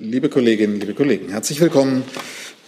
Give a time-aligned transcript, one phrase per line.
[0.00, 2.02] Liebe Kolleginnen, liebe Kollegen, herzlich willkommen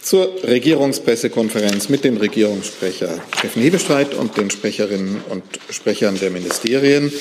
[0.01, 7.11] zur Regierungspressekonferenz mit dem Regierungssprecher Steffen Hebestreit und den Sprecherinnen und Sprechern der Ministerien.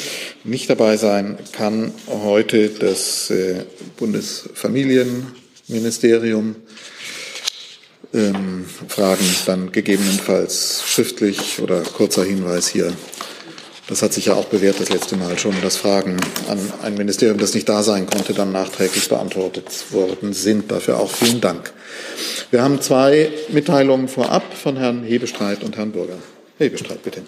[0.45, 3.65] Nicht dabei sein kann heute das äh,
[3.97, 6.55] Bundesfamilienministerium.
[8.15, 12.93] Ähm, Fragen dann gegebenenfalls schriftlich oder kurzer Hinweis hier
[13.89, 16.17] das hat sich ja auch bewährt das letzte Mal schon, dass Fragen
[16.49, 20.71] an ein Ministerium, das nicht da sein konnte, dann nachträglich beantwortet worden sind.
[20.71, 21.73] Dafür auch vielen Dank.
[22.51, 26.19] Wir haben zwei Mitteilungen vorab von Herrn Hebestreit und Herrn Burger.
[26.59, 27.23] Hebestreit, bitte.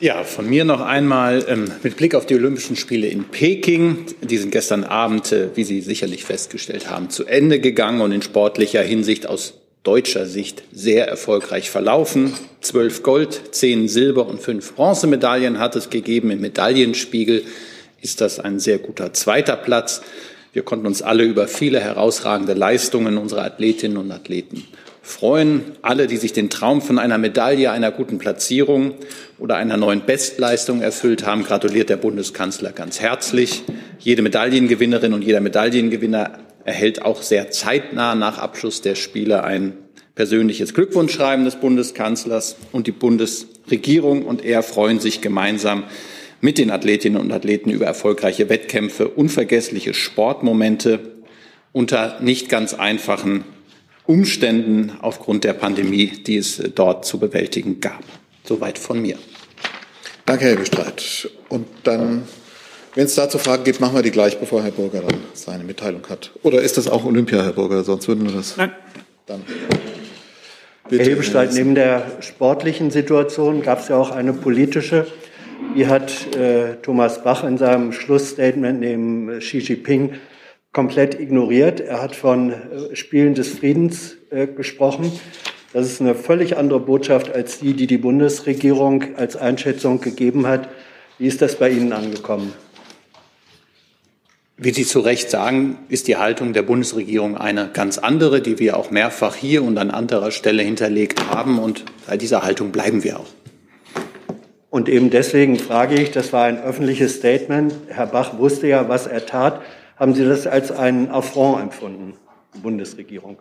[0.00, 4.06] Ja, von mir noch einmal ähm, mit Blick auf die Olympischen Spiele in Peking.
[4.20, 8.22] Die sind gestern Abend, äh, wie Sie sicherlich festgestellt haben, zu Ende gegangen und in
[8.22, 12.34] sportlicher Hinsicht aus deutscher Sicht sehr erfolgreich verlaufen.
[12.60, 16.30] Zwölf Gold, zehn Silber und fünf Bronzemedaillen hat es gegeben.
[16.30, 17.44] Im Medaillenspiegel
[18.00, 20.02] ist das ein sehr guter zweiter Platz.
[20.52, 24.64] Wir konnten uns alle über viele herausragende Leistungen unserer Athletinnen und Athleten
[25.02, 25.62] freuen.
[25.82, 28.94] Alle, die sich den Traum von einer Medaille, einer guten Platzierung
[29.38, 33.64] oder einer neuen Bestleistung erfüllt haben, gratuliert der Bundeskanzler ganz herzlich.
[33.98, 39.74] Jede Medaillengewinnerin und jeder Medaillengewinner erhält auch sehr zeitnah nach Abschluss der Spiele ein
[40.14, 45.84] persönliches Glückwunschschreiben des Bundeskanzlers und die Bundesregierung und er freuen sich gemeinsam
[46.40, 51.00] mit den Athletinnen und Athleten über erfolgreiche Wettkämpfe, unvergessliche Sportmomente
[51.72, 53.44] unter nicht ganz einfachen
[54.06, 58.02] Umständen aufgrund der Pandemie, die es dort zu bewältigen gab.
[58.44, 59.16] Soweit von mir.
[60.26, 61.30] Danke, Herr Bestreit.
[61.48, 62.24] Und dann
[62.94, 66.06] wenn es dazu Fragen gibt, machen wir die gleich, bevor Herr Burger dann seine Mitteilung
[66.10, 66.30] hat.
[66.42, 67.82] Oder ist das auch Olympia, Herr Burger?
[67.84, 68.56] Sonst würden wir das.
[68.58, 68.72] Nein.
[69.26, 69.42] Dann.
[70.88, 75.06] Bitte, Herr Hebestreit, neben der sportlichen Situation gab es ja auch eine politische.
[75.76, 80.14] Die hat äh, Thomas Bach in seinem Schlussstatement neben Xi Jinping
[80.72, 81.80] komplett ignoriert.
[81.80, 85.12] Er hat von äh, Spielen des Friedens äh, gesprochen.
[85.72, 90.68] Das ist eine völlig andere Botschaft als die, die die Bundesregierung als Einschätzung gegeben hat.
[91.18, 92.52] Wie ist das bei Ihnen angekommen?
[94.64, 98.76] Wie Sie zu Recht sagen, ist die Haltung der Bundesregierung eine ganz andere, die wir
[98.76, 101.58] auch mehrfach hier und an anderer Stelle hinterlegt haben.
[101.58, 103.26] Und bei dieser Haltung bleiben wir auch.
[104.70, 107.74] Und eben deswegen frage ich, das war ein öffentliches Statement.
[107.88, 109.62] Herr Bach wusste ja, was er tat.
[109.96, 112.14] Haben Sie das als einen Affront empfunden,
[112.54, 113.40] die Bundesregierung?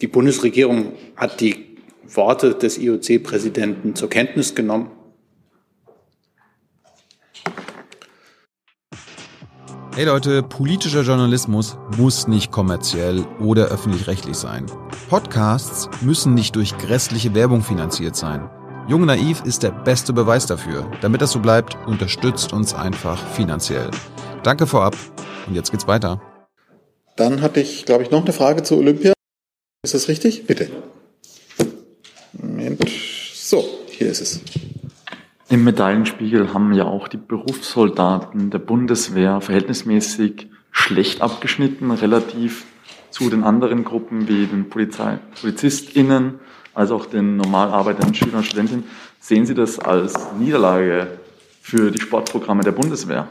[0.00, 4.90] Die Bundesregierung hat die Worte des IOC-Präsidenten zur Kenntnis genommen
[9.94, 14.64] Hey Leute, politischer Journalismus muss nicht kommerziell oder öffentlich-rechtlich sein.
[15.10, 18.48] Podcasts müssen nicht durch grässliche Werbung finanziert sein.
[18.88, 20.90] Jung Naiv ist der beste Beweis dafür.
[21.02, 23.90] Damit das so bleibt, unterstützt uns einfach finanziell.
[24.42, 24.96] Danke vorab
[25.46, 26.22] und jetzt geht's weiter.
[27.16, 29.12] Dann hatte ich, glaube ich, noch eine Frage zu Olympia.
[29.82, 30.46] Ist das richtig?
[30.46, 30.70] Bitte.
[32.32, 32.80] Moment.
[33.34, 34.40] So, hier ist es.
[35.52, 42.64] Im Medaillenspiegel haben ja auch die Berufssoldaten der Bundeswehr verhältnismäßig schlecht abgeschnitten, relativ
[43.10, 46.40] zu den anderen Gruppen wie den Polizei, PolizistInnen,
[46.72, 48.84] als auch den normal arbeitenden Schülern und Studentinnen.
[49.20, 51.18] Sehen Sie das als Niederlage
[51.60, 53.28] für die Sportprogramme der Bundeswehr?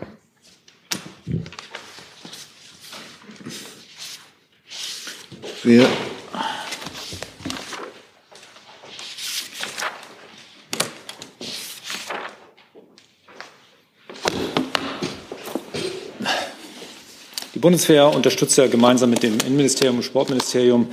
[5.64, 5.88] Wir
[17.62, 20.88] Bundeswehr unterstützt ja gemeinsam mit dem Innenministerium und Sportministerium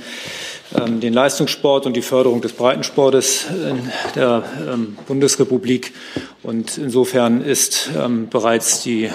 [0.75, 5.93] ähm, den Leistungssport und die Förderung des Breitensportes in der ähm, Bundesrepublik.
[6.43, 9.09] Und insofern ist ähm, bereits die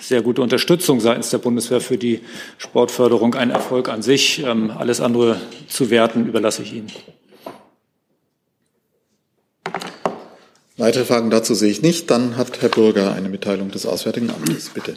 [0.00, 2.20] sehr gute Unterstützung seitens der Bundeswehr für die
[2.58, 4.44] Sportförderung ein Erfolg an sich.
[4.44, 6.90] alles andere zu werten überlasse ich Ihnen.
[10.76, 12.10] Weitere Fragen dazu sehe ich nicht.
[12.10, 14.70] Dann hat Herr Bürger eine Mitteilung des Auswärtigen Amtes.
[14.70, 14.96] Bitte.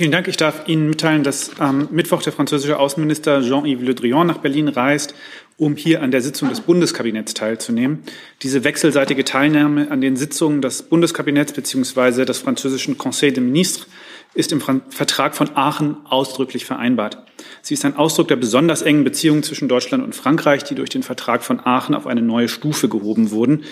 [0.00, 0.28] Vielen Dank.
[0.28, 4.68] Ich darf Ihnen mitteilen, dass am Mittwoch der französische Außenminister Jean-Yves Le Drian nach Berlin
[4.68, 5.14] reist,
[5.58, 7.98] um hier an der Sitzung des Bundeskabinetts teilzunehmen.
[8.40, 12.24] Diese wechselseitige Teilnahme an den Sitzungen des Bundeskabinetts bzw.
[12.24, 13.88] des französischen Conseil des Ministres
[14.32, 17.18] ist im Vertrag von Aachen ausdrücklich vereinbart.
[17.60, 21.02] Sie ist ein Ausdruck der besonders engen Beziehungen zwischen Deutschland und Frankreich, die durch den
[21.02, 23.64] Vertrag von Aachen auf eine neue Stufe gehoben wurden.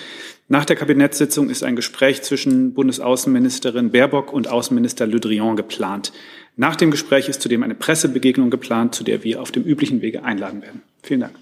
[0.51, 6.11] Nach der Kabinettssitzung ist ein Gespräch zwischen Bundesaußenministerin Baerbock und Außenminister Le Drian geplant.
[6.57, 10.25] Nach dem Gespräch ist zudem eine Pressebegegnung geplant, zu der wir auf dem üblichen Wege
[10.25, 10.81] einladen werden.
[11.03, 11.35] Vielen Dank.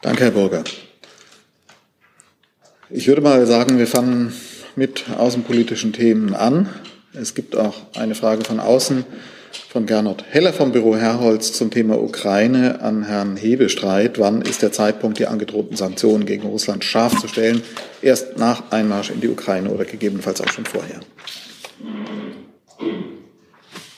[0.00, 0.64] Danke, Herr Burger.
[2.88, 4.32] Ich würde mal sagen, wir fangen
[4.74, 6.70] mit außenpolitischen Themen an.
[7.12, 9.04] Es gibt auch eine Frage von außen
[9.56, 14.18] von Gernot Heller vom Büro Herholz zum Thema Ukraine an Herrn Hebestreit.
[14.18, 17.62] Wann ist der Zeitpunkt, die angedrohten Sanktionen gegen Russland scharf zu stellen?
[18.02, 21.00] Erst nach Einmarsch in die Ukraine oder gegebenenfalls auch schon vorher?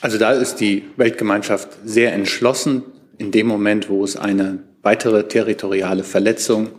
[0.01, 2.83] Also da ist die Weltgemeinschaft sehr entschlossen.
[3.17, 6.69] In dem Moment, wo es eine weitere territoriale Verletzung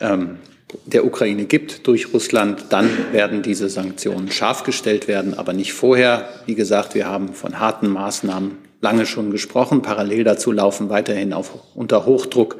[0.00, 0.38] der, ähm,
[0.86, 6.28] der Ukraine gibt durch Russland, dann werden diese Sanktionen scharf gestellt werden, aber nicht vorher.
[6.46, 9.82] Wie gesagt, wir haben von harten Maßnahmen lange schon gesprochen.
[9.82, 12.56] Parallel dazu laufen weiterhin auf, unter Hochdruck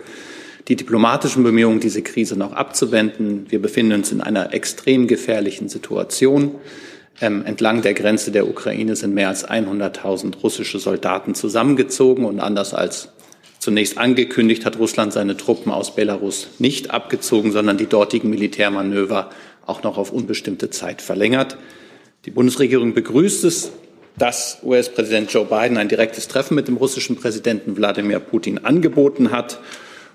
[0.68, 3.46] die diplomatischen Bemühungen, diese Krise noch abzuwenden.
[3.50, 6.54] Wir befinden uns in einer extrem gefährlichen Situation.
[7.20, 12.74] Ähm, entlang der Grenze der Ukraine sind mehr als 100.000 russische Soldaten zusammengezogen und anders
[12.74, 13.10] als
[13.64, 19.30] zunächst angekündigt hat Russland seine Truppen aus Belarus nicht abgezogen, sondern die dortigen Militärmanöver
[19.64, 21.56] auch noch auf unbestimmte Zeit verlängert.
[22.26, 23.72] Die Bundesregierung begrüßt es,
[24.18, 29.58] dass US-Präsident Joe Biden ein direktes Treffen mit dem russischen Präsidenten Wladimir Putin angeboten hat.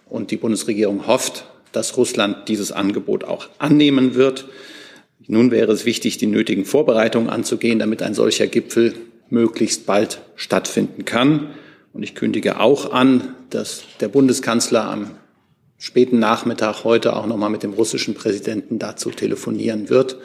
[0.08, 4.46] Und die Bundesregierung hofft, dass Russland dieses Angebot auch annehmen wird.
[5.28, 8.94] Nun wäre es wichtig, die nötigen Vorbereitungen anzugehen, damit ein solcher Gipfel
[9.30, 11.50] möglichst bald stattfinden kann.
[11.94, 15.12] Und ich kündige auch an, dass der Bundeskanzler am
[15.78, 20.18] späten Nachmittag heute auch noch mal mit dem russischen Präsidenten dazu telefonieren wird.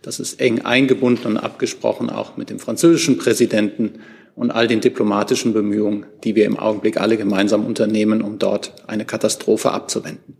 [0.00, 4.00] Das ist eng eingebunden und abgesprochen auch mit dem französischen Präsidenten
[4.34, 9.04] und all den diplomatischen Bemühungen, die wir im Augenblick alle gemeinsam unternehmen, um dort eine
[9.04, 10.38] Katastrophe abzuwenden.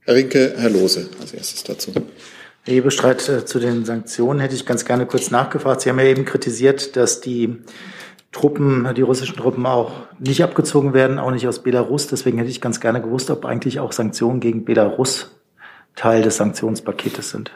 [0.00, 1.92] Herr Rinke, Herr Lose als erstes dazu.
[2.62, 5.82] Herr Hebestreit, äh, zu den Sanktionen hätte ich ganz gerne kurz nachgefragt.
[5.82, 7.58] Sie haben ja eben kritisiert, dass die
[8.36, 12.06] Truppen, die russischen Truppen auch nicht abgezogen werden, auch nicht aus Belarus.
[12.06, 15.30] Deswegen hätte ich ganz gerne gewusst, ob eigentlich auch Sanktionen gegen Belarus
[15.94, 17.50] Teil des Sanktionspaketes sind.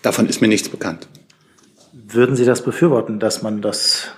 [0.00, 1.06] Davon ist mir nichts bekannt.
[1.92, 4.08] Würden Sie das befürworten, dass man das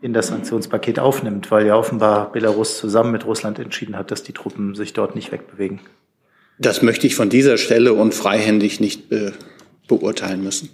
[0.00, 4.32] in das Sanktionspaket aufnimmt, weil ja offenbar Belarus zusammen mit Russland entschieden hat, dass die
[4.32, 5.80] Truppen sich dort nicht wegbewegen?
[6.58, 9.34] Das möchte ich von dieser Stelle und freihändig nicht be
[9.86, 10.70] beurteilen müssen.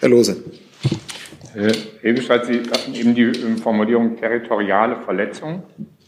[0.00, 0.36] Herr Lose.
[1.54, 1.72] Herr
[2.02, 5.62] Ebenstadt, Sie hatten eben die ähm, Formulierung territoriale Verletzung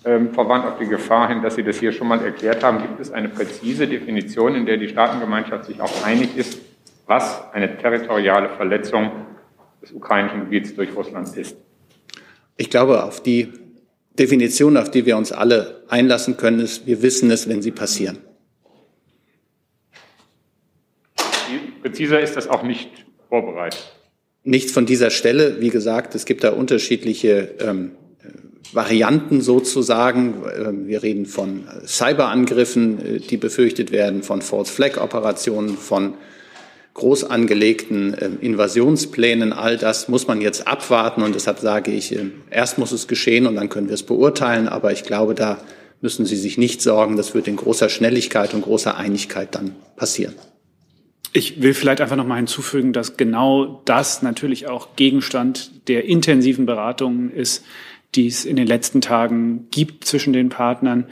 [0.04, 2.82] ähm, verwandt auf die Gefahr hin, dass Sie das hier schon mal erklärt haben.
[2.82, 6.58] Gibt es eine präzise Definition, in der die Staatengemeinschaft sich auch einig ist,
[7.06, 9.12] was eine territoriale Verletzung
[9.80, 11.56] des ukrainischen Gebiets durch Russland ist?
[12.56, 13.52] Ich glaube, auf die
[14.18, 18.18] Definition, auf die wir uns alle einlassen können, ist, wir wissen es, wenn sie passieren.
[21.82, 23.95] Präziser ist das auch nicht vorbereitet.
[24.46, 25.60] Nicht von dieser Stelle.
[25.60, 27.90] Wie gesagt, es gibt da unterschiedliche ähm,
[28.72, 30.34] Varianten sozusagen.
[30.56, 36.14] Ähm, wir reden von Cyberangriffen, äh, die befürchtet werden, von False Flag Operationen, von
[36.94, 42.30] groß angelegten äh, Invasionsplänen, all das muss man jetzt abwarten und deshalb sage ich, äh,
[42.50, 45.58] erst muss es geschehen und dann können wir es beurteilen, aber ich glaube, da
[46.00, 50.34] müssen Sie sich nicht sorgen, das wird in großer Schnelligkeit und großer Einigkeit dann passieren.
[51.32, 56.66] Ich will vielleicht einfach noch mal hinzufügen, dass genau das natürlich auch Gegenstand der intensiven
[56.66, 57.64] Beratungen ist,
[58.14, 61.06] die es in den letzten Tagen gibt zwischen den Partnern.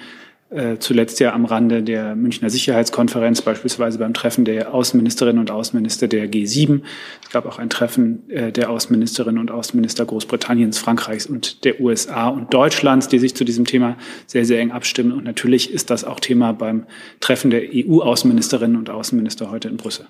[0.50, 6.06] Äh, zuletzt ja am Rande der Münchner Sicherheitskonferenz, beispielsweise beim Treffen der Außenministerinnen und Außenminister
[6.06, 6.82] der G7.
[7.25, 12.29] Es gab auch ein Treffen äh, der Außenministerinnen und Außenminister Großbritanniens, Frankreichs und der USA
[12.29, 13.96] und Deutschlands, die sich zu diesem Thema
[14.27, 15.13] sehr, sehr eng abstimmen.
[15.13, 16.86] Und natürlich ist das auch Thema beim
[17.20, 20.06] Treffen der EU-Außenministerinnen und Außenminister heute in Brüssel.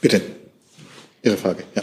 [0.00, 0.20] Bitte.
[1.22, 1.82] Ihre Frage, ja.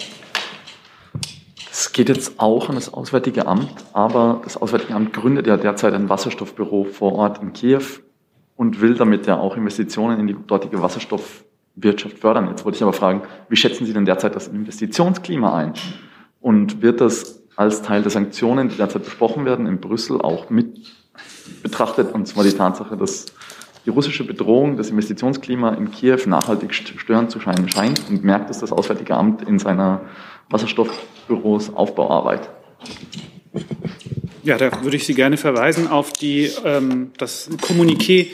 [1.99, 6.07] Geht jetzt auch an das Auswärtige Amt, aber das Auswärtige Amt gründet ja derzeit ein
[6.07, 7.81] Wasserstoffbüro vor Ort in Kiew
[8.55, 12.47] und will damit ja auch Investitionen in die dortige Wasserstoffwirtschaft fördern.
[12.47, 15.73] Jetzt wollte ich aber fragen, wie schätzen Sie denn derzeit das Investitionsklima ein?
[16.39, 20.93] Und wird das als Teil der Sanktionen, die derzeit besprochen werden, in Brüssel auch mit
[21.63, 22.13] betrachtet?
[22.13, 23.25] Und zwar die Tatsache, dass
[23.85, 28.59] die russische Bedrohung das Investitionsklima in Kiew nachhaltig stören zu scheinen scheint und merkt es
[28.59, 29.99] das Auswärtige Amt in seiner
[31.29, 32.49] Wasserstoffbüros Aufbauarbeit.
[34.43, 38.27] Ja, da würde ich Sie gerne verweisen auf die, ähm, das Kommuniqué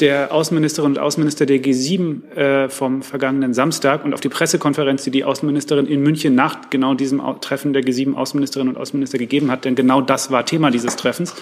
[0.00, 5.12] der Außenministerinnen und Außenminister der G7 äh, vom vergangenen Samstag und auf die Pressekonferenz, die
[5.12, 9.64] die Außenministerin in München nach genau diesem Treffen der G7 Außenministerinnen und Außenminister gegeben hat.
[9.64, 11.34] Denn genau das war Thema dieses Treffens.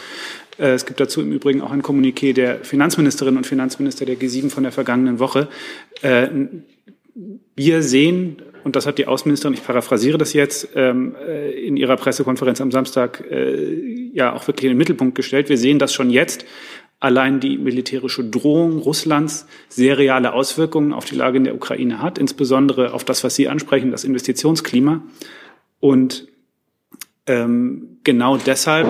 [0.59, 4.50] Äh, es gibt dazu im Übrigen auch ein Kommuniqué der Finanzministerinnen und Finanzminister der G7
[4.50, 5.49] von der vergangenen Woche.
[6.02, 6.29] Äh,
[7.57, 11.97] wir sehen und das hat die Außenministerin, ich paraphrasiere das jetzt, ähm, äh, in ihrer
[11.97, 15.49] Pressekonferenz am Samstag äh, ja auch wirklich in den Mittelpunkt gestellt.
[15.49, 16.45] Wir sehen, dass schon jetzt
[17.00, 22.19] allein die militärische Drohung Russlands sehr reale Auswirkungen auf die Lage in der Ukraine hat,
[22.19, 25.02] insbesondere auf das, was Sie ansprechen, das Investitionsklima.
[25.81, 26.29] Und
[27.26, 28.87] ähm, genau deshalb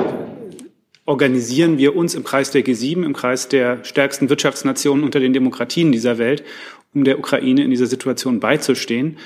[1.07, 5.93] organisieren wir uns im Kreis der G7, im Kreis der stärksten Wirtschaftsnationen unter den Demokratien
[5.93, 6.43] dieser Welt,
[6.93, 9.17] um der Ukraine in dieser Situation beizustehen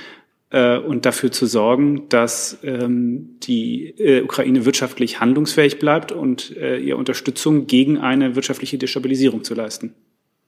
[0.55, 6.79] äh, und dafür zu sorgen, dass ähm, die äh, Ukraine wirtschaftlich handlungsfähig bleibt und äh,
[6.79, 9.95] ihr Unterstützung gegen eine wirtschaftliche Destabilisierung zu leisten.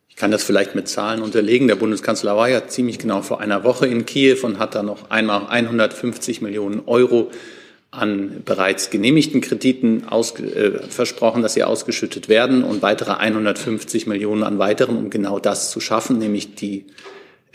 [0.09, 1.67] Ich kann das vielleicht mit Zahlen unterlegen.
[1.67, 5.11] Der Bundeskanzler war ja ziemlich genau vor einer Woche in Kiew und hat da noch
[5.11, 7.33] einmal 150 Millionen Euro
[7.91, 14.61] an bereits genehmigten Krediten äh, versprochen, dass sie ausgeschüttet werden und weitere 150 Millionen an
[14.61, 16.85] weiteren, um genau das zu schaffen, nämlich die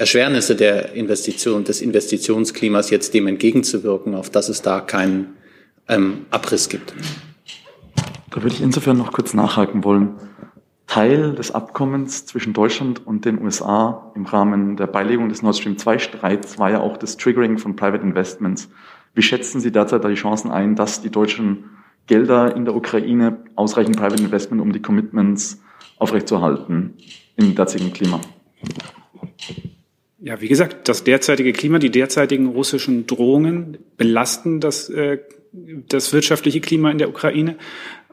[0.02, 5.36] Erschwernisse der Investition, des Investitionsklimas jetzt dem entgegenzuwirken, auf dass es da keinen
[5.88, 6.96] ähm, Abriss gibt.
[8.32, 10.16] Da würde ich insofern noch kurz nachhaken wollen.
[10.88, 15.78] Teil des Abkommens zwischen Deutschland und den USA im Rahmen der Beilegung des Nord Stream
[15.78, 18.70] 2 Streits war ja auch das Triggering von Private Investments.
[19.14, 21.70] Wie schätzen Sie derzeit da die Chancen ein, dass die deutschen
[22.08, 25.62] Gelder in der Ukraine ausreichend Private Investment, um die Commitments
[26.00, 26.96] aufrechtzuerhalten
[27.36, 28.20] im derzeitigen Klima?
[30.24, 35.18] Ja, wie gesagt, das derzeitige Klima, die derzeitigen russischen Drohungen belasten das, äh,
[35.52, 37.56] das wirtschaftliche Klima in der Ukraine.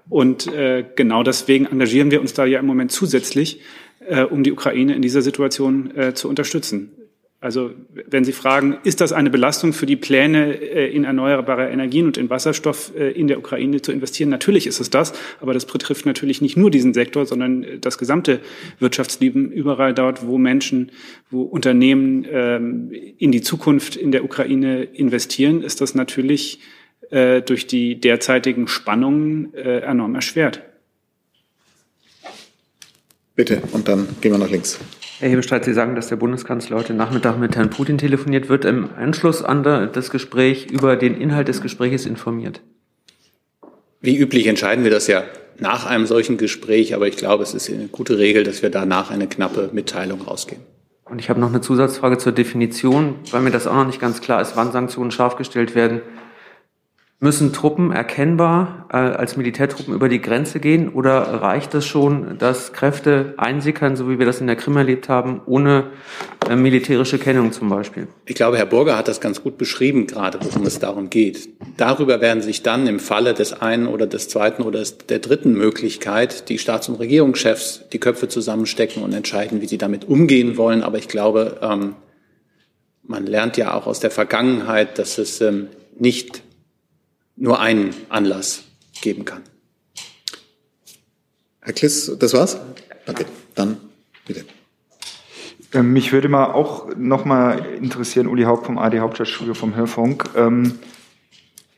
[0.09, 3.61] Und äh, genau deswegen engagieren wir uns da ja im Moment zusätzlich,
[4.07, 6.93] äh, um die Ukraine in dieser Situation äh, zu unterstützen.
[7.41, 12.07] Also wenn Sie fragen, ist das eine Belastung für die Pläne, äh, in erneuerbare Energien
[12.07, 14.29] und in Wasserstoff äh, in der Ukraine zu investieren?
[14.29, 17.97] Natürlich ist es das, aber das betrifft natürlich nicht nur diesen Sektor, sondern äh, das
[17.97, 18.41] gesamte
[18.81, 20.91] Wirtschaftsleben überall dort, wo Menschen,
[21.31, 26.61] wo Unternehmen ähm, in die Zukunft in der Ukraine investieren, ist das natürlich
[27.11, 30.61] durch die derzeitigen Spannungen enorm erschwert.
[33.35, 34.79] Bitte, und dann gehen wir nach links.
[35.21, 38.49] Herr Hebestreit, Sie sagen, dass der Bundeskanzler heute Nachmittag mit Herrn Putin telefoniert.
[38.49, 42.61] Wird im Anschluss an das Gespräch über den Inhalt des Gesprächs informiert?
[44.01, 45.25] Wie üblich entscheiden wir das ja
[45.59, 49.11] nach einem solchen Gespräch, aber ich glaube, es ist eine gute Regel, dass wir danach
[49.11, 50.63] eine knappe Mitteilung rausgeben.
[51.05, 54.21] Und ich habe noch eine Zusatzfrage zur Definition, weil mir das auch noch nicht ganz
[54.21, 56.01] klar ist, wann Sanktionen scharf gestellt werden.
[57.21, 62.73] Müssen Truppen erkennbar äh, als Militärtruppen über die Grenze gehen oder reicht es schon, dass
[62.73, 65.91] Kräfte einsickern, so wie wir das in der Krim erlebt haben, ohne
[66.49, 68.07] äh, militärische Kennung zum Beispiel?
[68.25, 71.49] Ich glaube, Herr Burger hat das ganz gut beschrieben, gerade worum es darum geht.
[71.77, 76.49] Darüber werden sich dann im Falle des einen oder des zweiten oder der dritten Möglichkeit
[76.49, 80.85] die Staats- und Regierungschefs die Köpfe zusammenstecken und entscheiden, wie sie damit umgehen wollen.
[80.85, 81.97] Aber ich glaube, ähm,
[83.03, 85.67] man lernt ja auch aus der Vergangenheit, dass es ähm,
[85.99, 86.43] nicht
[87.39, 88.65] nur einen Anlass
[89.01, 89.43] geben kann.
[91.61, 92.59] Herr Kliss, das war's?
[93.07, 93.27] Danke.
[93.55, 93.77] Dann
[94.27, 94.45] bitte.
[95.75, 100.25] Ähm, mich würde mal auch noch mal interessieren, Uli Haupt vom AD Hauptstadtstudio vom Hörfunk.
[100.35, 100.79] Ähm,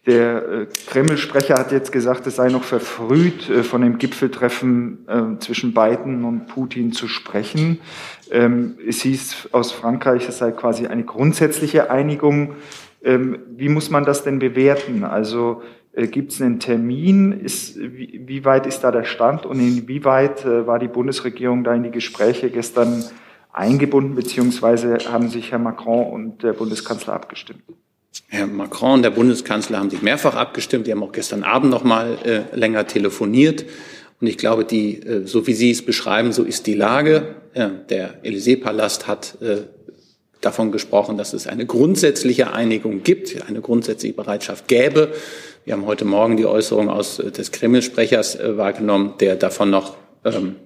[0.07, 5.39] der äh, Kreml-Sprecher hat jetzt gesagt, es sei noch verfrüht, äh, von dem Gipfeltreffen äh,
[5.41, 7.81] zwischen Biden und Putin zu sprechen.
[8.31, 12.55] Ähm, es hieß aus Frankreich, es sei quasi eine grundsätzliche Einigung
[13.03, 15.05] wie muss man das denn bewerten?
[15.05, 17.33] Also äh, gibt es einen Termin?
[17.33, 21.75] Ist, wie, wie, weit ist da der Stand und inwieweit äh, war die Bundesregierung da
[21.75, 23.05] in die Gespräche gestern
[23.53, 27.63] eingebunden, beziehungsweise haben sich Herr Macron und der Bundeskanzler abgestimmt?
[28.29, 30.87] Herr Macron und der Bundeskanzler haben sich mehrfach abgestimmt.
[30.87, 33.65] Die haben auch gestern Abend noch mal äh, länger telefoniert.
[34.21, 37.35] Und ich glaube, die, äh, so wie Sie es beschreiben, so ist die Lage.
[37.53, 39.39] Der Élysée-Palast hat
[40.41, 45.13] davon gesprochen, dass es eine grundsätzliche Einigung gibt, eine grundsätzliche Bereitschaft gäbe.
[45.65, 49.97] Wir haben heute Morgen die Äußerung aus äh, des Kreml-Sprechers äh, wahrgenommen, der davon noch,
[50.25, 50.57] ähm,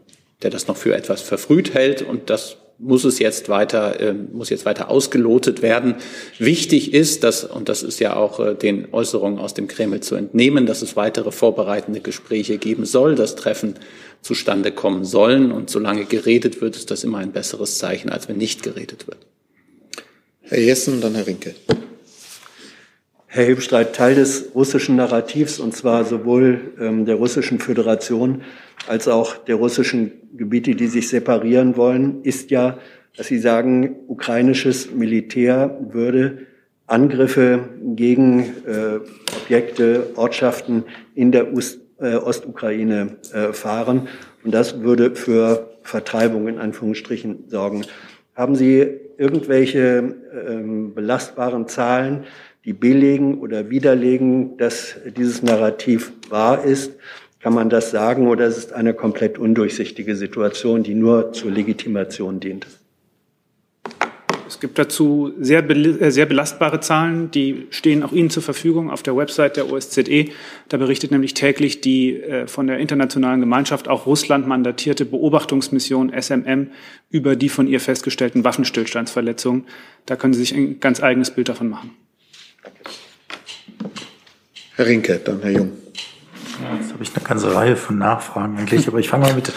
[0.42, 4.50] der das noch für etwas verfrüht hält und das muss es jetzt weiter, äh, muss
[4.50, 5.96] jetzt weiter ausgelotet werden.
[6.38, 10.16] Wichtig ist, dass, und das ist ja auch äh, den Äußerungen aus dem Kreml zu
[10.16, 13.74] entnehmen, dass es weitere vorbereitende Gespräche geben soll, dass Treffen
[14.22, 15.52] zustande kommen sollen.
[15.52, 19.18] Und solange geredet wird, ist das immer ein besseres Zeichen, als wenn nicht geredet wird.
[20.46, 21.54] Herr Jessen und dann Herr Rinke.
[23.26, 28.42] Herr Hilbstreit, Teil des russischen Narrativs, und zwar sowohl ähm, der russischen Föderation
[28.86, 32.78] als auch der russischen Gebiete, die sich separieren wollen, ist ja,
[33.16, 36.46] dass Sie sagen, ukrainisches Militär würde
[36.86, 39.00] Angriffe gegen äh,
[39.42, 40.84] Objekte, Ortschaften
[41.14, 44.08] in der Ost, äh, Ostukraine äh, fahren.
[44.44, 47.86] Und das würde für Vertreibung in Anführungsstrichen sorgen.
[48.34, 50.14] Haben Sie irgendwelche
[50.46, 52.24] ähm, belastbaren Zahlen,
[52.64, 56.92] die belegen oder widerlegen, dass dieses Narrativ wahr ist.
[57.40, 62.40] Kann man das sagen oder ist es eine komplett undurchsichtige Situation, die nur zur Legitimation
[62.40, 62.66] dient?
[64.46, 69.02] Es gibt dazu sehr, äh, sehr belastbare Zahlen, die stehen auch Ihnen zur Verfügung auf
[69.02, 70.30] der Website der OSZE.
[70.68, 76.68] Da berichtet nämlich täglich die äh, von der internationalen Gemeinschaft auch Russland mandatierte Beobachtungsmission SMM
[77.10, 79.64] über die von ihr festgestellten Waffenstillstandsverletzungen.
[80.06, 81.90] Da können Sie sich ein ganz eigenes Bild davon machen.
[84.76, 85.72] Herr Rinke, dann Herr Jung.
[86.62, 89.52] Ja, jetzt habe ich eine ganze Reihe von Nachfragen eigentlich, aber ich fange mal mit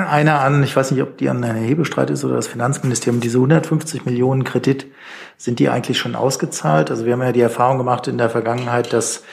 [0.00, 0.62] einer an.
[0.62, 3.20] Ich weiß nicht, ob die an Herrn Hebestreit ist oder das Finanzministerium.
[3.20, 4.86] Diese 150 Millionen Kredit,
[5.36, 6.90] sind die eigentlich schon ausgezahlt?
[6.90, 9.24] Also wir haben ja die Erfahrung gemacht in der Vergangenheit, dass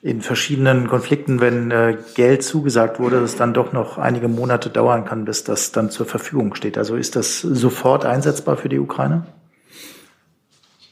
[0.00, 5.04] in verschiedenen Konflikten, wenn äh, Geld zugesagt wurde, es dann doch noch einige Monate dauern
[5.04, 6.76] kann, bis das dann zur Verfügung steht.
[6.76, 9.26] Also ist das sofort einsetzbar für die Ukraine?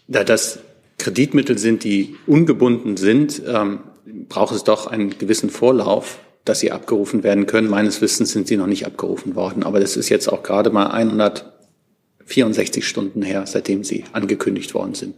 [0.06, 0.60] Da das
[0.98, 3.80] Kreditmittel sind, die ungebunden sind, ähm,
[4.28, 7.68] braucht es doch einen gewissen Vorlauf, dass sie abgerufen werden können.
[7.68, 10.86] Meines Wissens sind sie noch nicht abgerufen worden, aber das ist jetzt auch gerade mal
[10.86, 15.16] 164 Stunden her, seitdem sie angekündigt worden sind.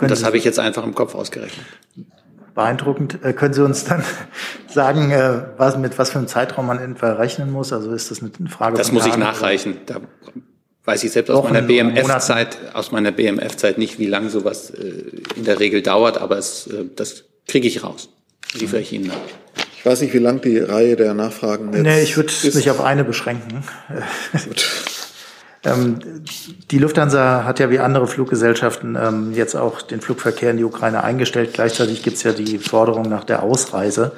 [0.00, 1.66] Und das habe ich jetzt einfach im Kopf ausgerechnet.
[2.54, 3.24] Beeindruckend.
[3.24, 4.04] Äh, können Sie uns dann
[4.68, 7.72] sagen, äh, was, mit was für einem Zeitraum man etwa rechnen muss?
[7.72, 8.76] Also ist das eine Frage?
[8.76, 9.78] Das muss ich nachreichen.
[9.86, 10.00] Da
[10.84, 15.04] weiß ich selbst aus meiner BMF-Zeit, aus meiner BMF-Zeit nicht, wie lange sowas äh,
[15.36, 18.10] in der Regel dauert, aber es, das kriege ich raus.
[18.54, 19.41] Liefere ich Ihnen nach.
[19.82, 22.80] Ich weiß nicht, wie lang die Reihe der Nachfragen jetzt Nee, ich würde mich auf
[22.80, 23.64] eine beschränken.
[24.44, 24.70] Gut.
[25.64, 25.98] ähm,
[26.70, 31.02] die Lufthansa hat ja wie andere Fluggesellschaften ähm, jetzt auch den Flugverkehr in die Ukraine
[31.02, 31.50] eingestellt.
[31.54, 34.12] Gleichzeitig gibt es ja die Forderung nach der Ausreise.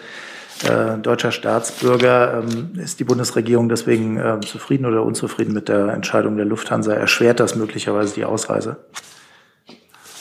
[0.68, 2.42] Äh, deutscher Staatsbürger.
[2.42, 6.92] Ähm, ist die Bundesregierung deswegen äh, zufrieden oder unzufrieden mit der Entscheidung der Lufthansa?
[6.92, 8.76] Erschwert das möglicherweise die Ausreise?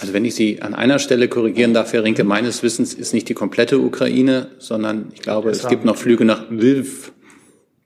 [0.04, 3.30] Also wenn ich Sie an einer Stelle korrigieren darf, Herr Rinke, meines Wissens ist nicht
[3.30, 7.14] die komplette Ukraine, sondern ich glaube, es gibt noch Flüge nach Lviv,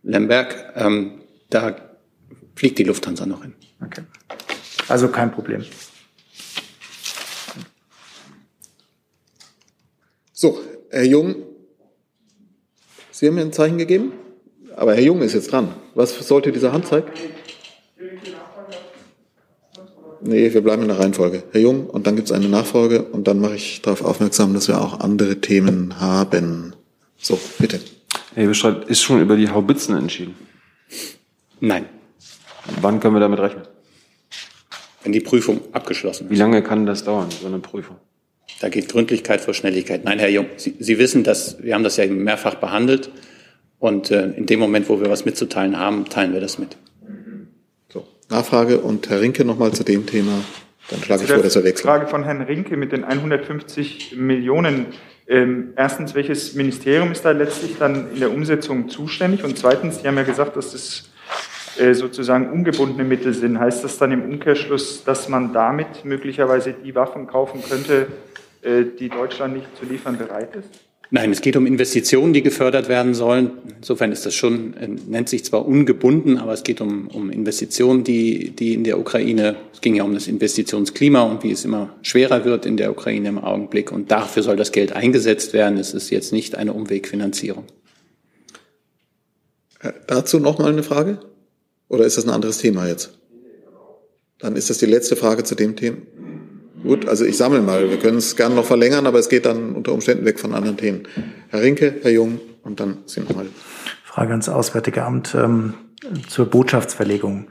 [0.01, 0.73] Lemberg.
[0.75, 1.21] Ähm,
[1.51, 1.75] da
[2.55, 3.53] fliegt die Lufthansa noch hin.
[3.85, 4.01] Okay.
[4.87, 5.63] Also kein Problem.
[10.33, 10.59] So,
[10.89, 11.35] Herr Jung,
[13.11, 14.13] Sie haben mir ein Zeichen gegeben,
[14.75, 15.71] aber Herr Jung ist jetzt dran.
[15.93, 17.11] Was sollte dieser Handzeichen?
[20.21, 21.43] Nee, wir bleiben in der Reihenfolge.
[21.51, 24.67] Herr Jung, und dann gibt es eine Nachfolge und dann mache ich darauf aufmerksam, dass
[24.67, 26.75] wir auch andere Themen haben.
[27.17, 27.79] So, bitte.
[28.35, 30.35] Herr Bescheid, ist schon über die Haubitzen entschieden?
[31.59, 31.85] Nein.
[32.81, 33.63] Wann können wir damit rechnen?
[35.03, 36.31] Wenn die Prüfung abgeschlossen ist.
[36.31, 37.95] Wie lange kann das dauern, so eine Prüfung?
[38.59, 40.03] Da geht Gründlichkeit vor Schnelligkeit.
[40.03, 43.11] Nein, Herr Jung, Sie, Sie wissen, dass wir haben das ja mehrfach behandelt
[43.79, 46.77] und äh, in dem Moment, wo wir was mitzuteilen haben, teilen wir das mit.
[48.29, 50.33] Nachfrage und Herr Rinke nochmal zu dem Thema.
[50.89, 51.87] Dann schlage ich vor, dass wir wechseln.
[51.87, 54.87] Frage von Herrn Rinke mit den 150 Millionen.
[55.27, 59.43] Ähm, erstens, welches Ministerium ist da letztlich dann in der Umsetzung zuständig?
[59.43, 61.09] Und zweitens, Sie haben ja gesagt, dass das
[61.77, 63.59] äh, sozusagen ungebundene Mittel sind.
[63.59, 68.07] Heißt das dann im Umkehrschluss, dass man damit möglicherweise die Waffen kaufen könnte,
[68.61, 70.86] äh, die Deutschland nicht zu liefern bereit ist?
[71.09, 73.51] Nein, es geht um Investitionen, die gefördert werden sollen.
[73.77, 78.03] Insofern ist das schon, äh, nennt sich zwar ungebunden, aber es geht um, um Investitionen,
[78.03, 81.95] die, die in der Ukraine, es ging ja um das Investitionsklima und wie es immer
[82.01, 83.91] schwerer wird in der Ukraine im Augenblick.
[83.91, 85.77] Und dafür soll das Geld eingesetzt werden.
[85.77, 87.63] Es ist jetzt nicht eine Umwegfinanzierung.
[89.79, 91.19] Äh, dazu noch mal eine Frage?
[91.87, 93.17] Oder ist das ein anderes Thema jetzt?
[94.39, 95.97] Dann ist das die letzte Frage zu dem Thema.
[96.87, 97.89] Gut, also ich sammle mal.
[97.89, 100.77] Wir können es gerne noch verlängern, aber es geht dann unter Umständen weg von anderen
[100.77, 101.03] Themen.
[101.49, 103.47] Herr Rinke, Herr Jung und dann sind nochmal.
[104.05, 105.73] Frage ans Auswärtige Amt ähm,
[106.29, 107.47] zur Botschaftsverlegung.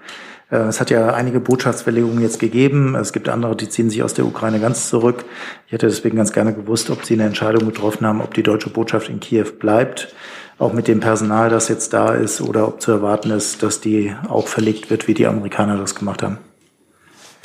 [0.50, 2.94] Äh, es hat ja einige Botschaftsverlegungen jetzt gegeben.
[2.94, 5.26] Es gibt andere, die ziehen sich aus der Ukraine ganz zurück.
[5.66, 8.70] Ich hätte deswegen ganz gerne gewusst, ob Sie eine Entscheidung getroffen haben, ob die deutsche
[8.70, 10.14] Botschaft in Kiew bleibt,
[10.58, 14.14] auch mit dem Personal, das jetzt da ist, oder ob zu erwarten ist, dass die
[14.30, 16.38] auch verlegt wird, wie die Amerikaner das gemacht haben.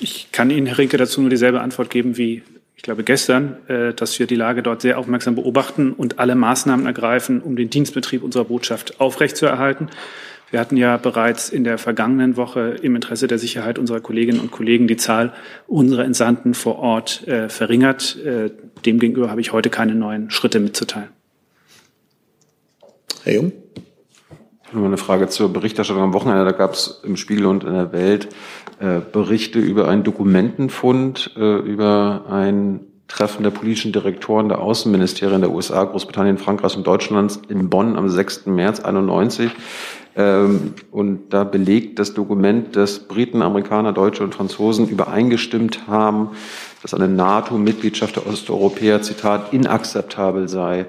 [0.03, 2.41] Ich kann Ihnen, Herr Rinke, dazu nur dieselbe Antwort geben wie,
[2.75, 6.87] ich glaube, gestern, äh, dass wir die Lage dort sehr aufmerksam beobachten und alle Maßnahmen
[6.87, 9.89] ergreifen, um den Dienstbetrieb unserer Botschaft aufrechtzuerhalten.
[10.49, 14.49] Wir hatten ja bereits in der vergangenen Woche im Interesse der Sicherheit unserer Kolleginnen und
[14.49, 15.33] Kollegen die Zahl
[15.67, 18.17] unserer Entsandten vor Ort äh, verringert.
[18.25, 18.49] Äh,
[18.83, 21.09] demgegenüber habe ich heute keine neuen Schritte mitzuteilen.
[23.23, 23.51] Herr Jung?
[24.73, 26.45] Nur eine Frage zur Berichterstattung am Wochenende.
[26.45, 28.29] Da gab es im Spiegel und in der Welt
[28.79, 32.79] äh, Berichte über einen Dokumentenfund, äh, über ein
[33.09, 38.07] Treffen der politischen Direktoren der Außenministerien der USA, Großbritannien, Frankreichs und Deutschlands in Bonn am
[38.07, 38.45] 6.
[38.45, 39.51] März 91.
[40.15, 46.29] Ähm, und da belegt das Dokument, dass Briten, Amerikaner, Deutsche und Franzosen übereingestimmt haben,
[46.81, 50.85] dass eine NATO-Mitgliedschaft der Osteuropäer, Zitat, inakzeptabel sei.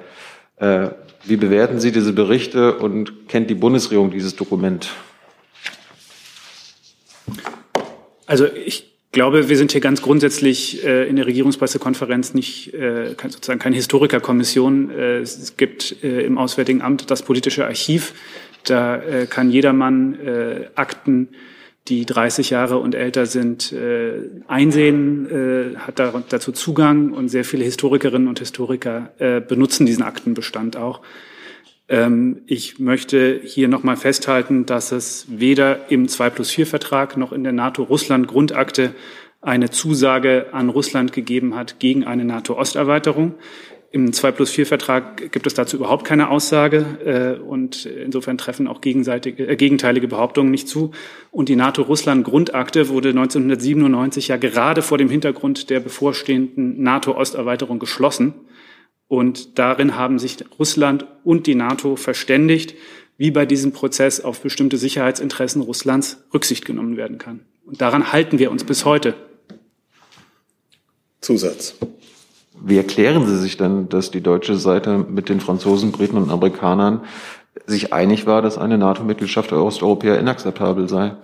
[0.57, 0.91] Äh,
[1.25, 4.91] wie bewerten Sie diese Berichte und kennt die Bundesregierung dieses Dokument?
[8.27, 13.61] Also ich glaube, wir sind hier ganz grundsätzlich äh, in der Regierungspressekonferenz nicht äh, sozusagen
[13.61, 14.91] keine Historikerkommission.
[14.91, 18.15] Äh, es gibt äh, im Auswärtigen Amt das politische Archiv.
[18.65, 21.29] Da äh, kann jedermann äh, Akten
[21.89, 25.29] die 30 Jahre und älter sind, äh, einsehen,
[25.75, 30.77] äh, hat da, dazu Zugang und sehr viele Historikerinnen und Historiker äh, benutzen diesen Aktenbestand
[30.77, 31.01] auch.
[31.89, 37.33] Ähm, ich möchte hier nochmal festhalten, dass es weder im 2 plus 4 Vertrag noch
[37.33, 38.95] in der NATO-Russland-Grundakte
[39.41, 43.35] eine Zusage an Russland gegeben hat gegen eine NATO-Osterweiterung.
[43.95, 48.67] Im 2 plus 4 Vertrag gibt es dazu überhaupt keine Aussage äh, und insofern treffen
[48.67, 50.93] auch gegenseitige, äh, gegenteilige Behauptungen nicht zu.
[51.31, 58.33] Und die NATO-Russland-Grundakte wurde 1997 ja gerade vor dem Hintergrund der bevorstehenden NATO-Osterweiterung geschlossen.
[59.09, 62.75] Und darin haben sich Russland und die NATO verständigt,
[63.19, 67.41] wie bei diesem Prozess auf bestimmte Sicherheitsinteressen Russlands Rücksicht genommen werden kann.
[67.67, 69.15] Und daran halten wir uns bis heute.
[71.21, 71.77] Zusatz.
[72.65, 77.03] Wie erklären Sie sich denn, dass die deutsche Seite mit den Franzosen, Briten und Amerikanern
[77.67, 81.17] sich einig war, dass eine NATO-Mitgliedschaft der Osteuropäer inakzeptabel sei?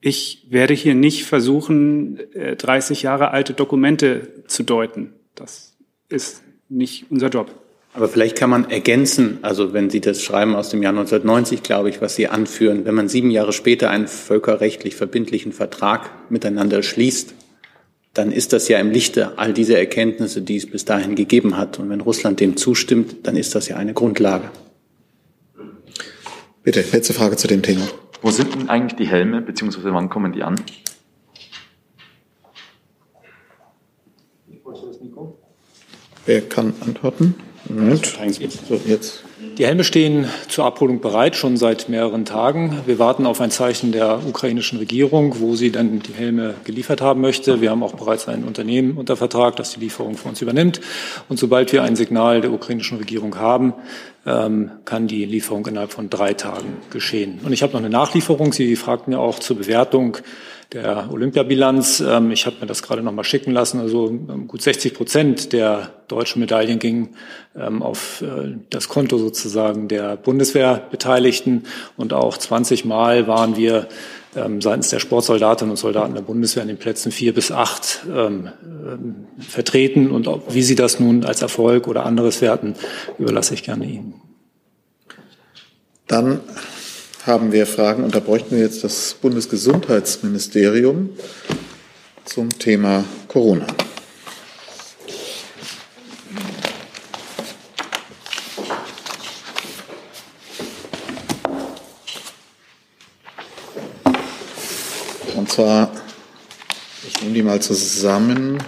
[0.00, 2.20] Ich werde hier nicht versuchen,
[2.58, 5.12] 30 äh, Jahre alte Dokumente zu deuten.
[5.34, 5.74] Das
[6.08, 7.50] ist nicht unser Job.
[7.92, 11.90] Aber vielleicht kann man ergänzen, also wenn Sie das schreiben aus dem Jahr 1990, glaube
[11.90, 17.34] ich, was Sie anführen, wenn man sieben Jahre später einen völkerrechtlich verbindlichen Vertrag miteinander schließt,
[18.14, 21.80] dann ist das ja im Lichte all dieser Erkenntnisse, die es bis dahin gegeben hat.
[21.80, 24.50] Und wenn Russland dem zustimmt, dann ist das ja eine Grundlage.
[26.62, 27.86] Bitte, letzte Frage zu dem Thema.
[28.22, 30.60] Wo sind denn eigentlich die Helme, beziehungsweise wann kommen die an?
[36.24, 37.34] Wer kann antworten?
[37.68, 38.16] Moment.
[38.68, 39.24] So, jetzt.
[39.58, 42.80] Die Helme stehen zur Abholung bereit, schon seit mehreren Tagen.
[42.86, 47.20] Wir warten auf ein Zeichen der ukrainischen Regierung, wo sie dann die Helme geliefert haben
[47.20, 47.60] möchte.
[47.60, 50.80] Wir haben auch bereits ein Unternehmen unter Vertrag, das die Lieferung für uns übernimmt.
[51.28, 53.74] Und sobald wir ein Signal der ukrainischen Regierung haben,
[54.26, 57.38] ähm, kann die Lieferung innerhalb von drei Tagen geschehen.
[57.44, 58.52] Und ich habe noch eine Nachlieferung.
[58.52, 60.18] Sie fragten ja auch zur Bewertung
[60.72, 62.00] der Olympiabilanz.
[62.00, 63.80] Ähm, ich habe mir das gerade noch mal schicken lassen.
[63.80, 67.16] Also ähm, gut 60 Prozent der deutschen Medaillen gingen
[67.56, 71.64] ähm, auf äh, das Konto sozusagen der Bundeswehrbeteiligten
[71.96, 73.88] und auch 20 Mal waren wir
[74.58, 78.48] seitens der Sportsoldatinnen und Soldaten der Bundeswehr in den Plätzen vier bis acht ähm,
[79.38, 80.10] vertreten.
[80.10, 82.74] Und ob, wie Sie das nun als Erfolg oder anderes werten,
[83.16, 84.14] überlasse ich gerne Ihnen.
[86.08, 86.40] Dann
[87.26, 91.10] haben wir Fragen und da bräuchten wir jetzt das Bundesgesundheitsministerium
[92.26, 93.66] zum Thema Corona.
[105.34, 105.90] Und zwar,
[107.08, 108.58] ich nehme die mal zusammen.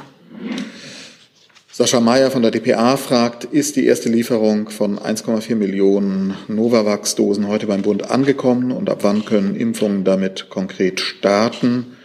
[1.78, 7.66] Sascha Mayer von der dpa fragt, ist die erste Lieferung von 1,4 Millionen Novavax-Dosen heute
[7.66, 11.98] beim Bund angekommen und ab wann können Impfungen damit konkret starten?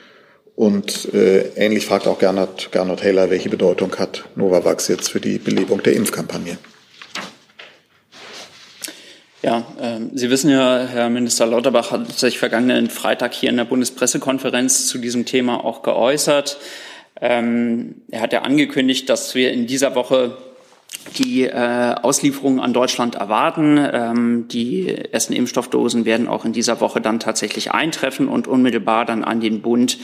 [0.57, 5.37] Und äh, ähnlich fragt auch Gernot, Gernot Taylor, welche Bedeutung hat Novavax jetzt für die
[5.37, 6.57] Belebung der Impfkampagne?
[9.41, 13.63] Ja, äh, Sie wissen ja, Herr Minister Lauterbach hat sich vergangenen Freitag hier in der
[13.63, 16.57] Bundespressekonferenz zu diesem Thema auch geäußert.
[17.21, 20.37] Ähm, er hat ja angekündigt, dass wir in dieser Woche
[21.17, 23.77] die äh, Auslieferungen an Deutschland erwarten.
[23.77, 29.23] Ähm, die ersten Impfstoffdosen werden auch in dieser Woche dann tatsächlich eintreffen und unmittelbar dann
[29.23, 29.97] an den Bund,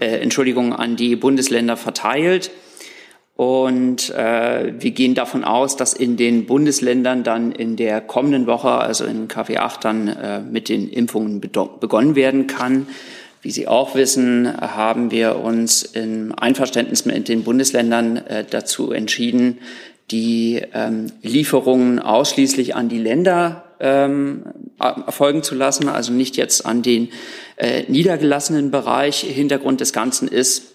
[0.00, 2.50] äh, Entschuldigung, an die Bundesländer verteilt.
[3.36, 8.70] Und äh, wir gehen davon aus, dass in den Bundesländern dann in der kommenden Woche,
[8.70, 12.88] also in KW 8, dann äh, mit den Impfungen begonnen werden kann.
[13.40, 19.58] Wie Sie auch wissen, haben wir uns im Einverständnis mit den Bundesländern äh, dazu entschieden,
[20.10, 24.44] die ähm, Lieferungen ausschließlich an die Länder ähm,
[24.78, 27.10] erfolgen zu lassen, also nicht jetzt an den
[27.56, 29.20] äh, niedergelassenen Bereich.
[29.20, 30.74] Hintergrund des Ganzen ist,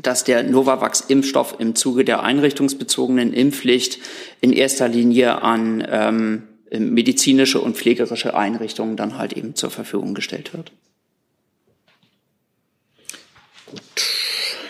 [0.00, 3.98] dass der Novavax-Impfstoff im Zuge der einrichtungsbezogenen Impfpflicht
[4.40, 10.54] in erster Linie an ähm, medizinische und pflegerische Einrichtungen dann halt eben zur Verfügung gestellt
[10.54, 10.72] wird.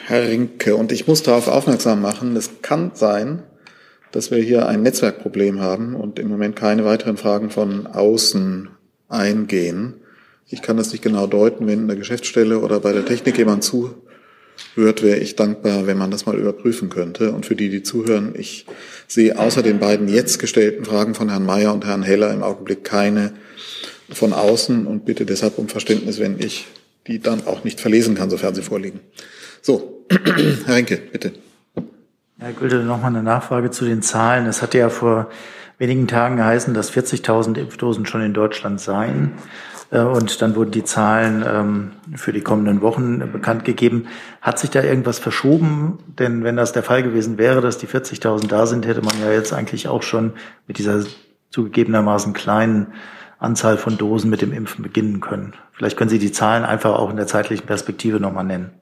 [0.04, 3.44] Herr Rinke, und ich muss darauf aufmerksam machen, es kann sein,
[4.10, 8.68] dass wir hier ein Netzwerkproblem haben und im Moment keine weiteren Fragen von außen
[9.08, 9.94] eingehen.
[10.48, 13.70] Ich kann das nicht genau deuten, wenn in der Geschäftsstelle oder bei der Technik jemand
[14.74, 17.30] hört, wäre ich dankbar, wenn man das mal überprüfen könnte.
[17.30, 18.66] Und für die, die zuhören, ich
[19.06, 22.84] sehe außer den beiden jetzt gestellten Fragen von Herrn Mayer und Herrn Heller im Augenblick
[22.84, 23.32] keine
[24.10, 26.66] von außen und bitte deshalb um Verständnis, wenn ich
[27.06, 29.00] die dann auch nicht verlesen kann, sofern sie vorliegen.
[29.62, 31.32] So, Herr Renke, bitte.
[32.38, 34.46] Herr Gülde, nochmal eine Nachfrage zu den Zahlen.
[34.46, 35.30] Es hat ja vor
[35.78, 39.34] wenigen Tagen geheißen, dass 40.000 Impfdosen schon in Deutschland seien.
[39.92, 44.08] Äh, und dann wurden die Zahlen ähm, für die kommenden Wochen bekannt gegeben.
[44.40, 46.00] Hat sich da irgendwas verschoben?
[46.18, 49.30] Denn wenn das der Fall gewesen wäre, dass die 40.000 da sind, hätte man ja
[49.30, 50.32] jetzt eigentlich auch schon
[50.66, 51.04] mit dieser
[51.50, 52.88] zugegebenermaßen kleinen
[53.38, 55.54] Anzahl von Dosen mit dem Impfen beginnen können.
[55.70, 58.72] Vielleicht können Sie die Zahlen einfach auch in der zeitlichen Perspektive nochmal nennen.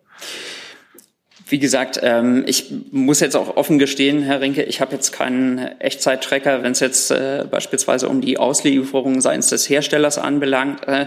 [1.50, 5.58] Wie gesagt, ähm, ich muss jetzt auch offen gestehen, Herr Rinke, ich habe jetzt keinen
[5.58, 10.86] Echtzeit-Tracker, wenn es jetzt äh, beispielsweise um die Auslieferung seitens des Herstellers anbelangt.
[10.86, 11.06] Äh,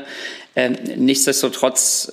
[0.55, 2.11] äh, nichtsdestotrotz,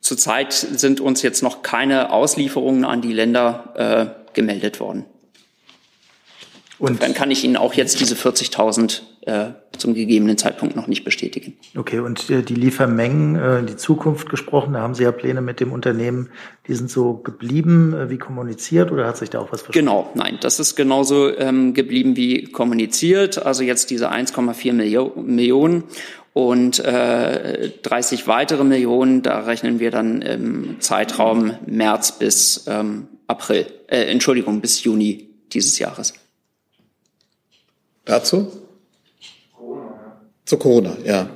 [0.00, 5.06] zurzeit sind uns jetzt noch keine Auslieferungen an die Länder äh, gemeldet worden.
[6.78, 11.04] Und dann kann ich Ihnen auch jetzt diese 40.000 äh, zum gegebenen Zeitpunkt noch nicht
[11.04, 11.56] bestätigen.
[11.76, 15.40] Okay, und äh, die Liefermengen äh, in die Zukunft gesprochen, da haben Sie ja Pläne
[15.40, 16.30] mit dem Unternehmen,
[16.66, 19.86] die sind so geblieben äh, wie kommuniziert oder hat sich da auch was verschoben?
[19.86, 23.44] Genau, nein, das ist genauso ähm, geblieben wie kommuniziert.
[23.44, 25.84] Also jetzt diese 1,4 Millio Millionen
[26.32, 33.66] und äh, 30 weitere Millionen, da rechnen wir dann im Zeitraum März bis ähm, April,
[33.86, 36.14] äh, Entschuldigung, bis Juni dieses Jahres.
[38.04, 38.50] Dazu?
[40.52, 41.30] Zu Corona, ja.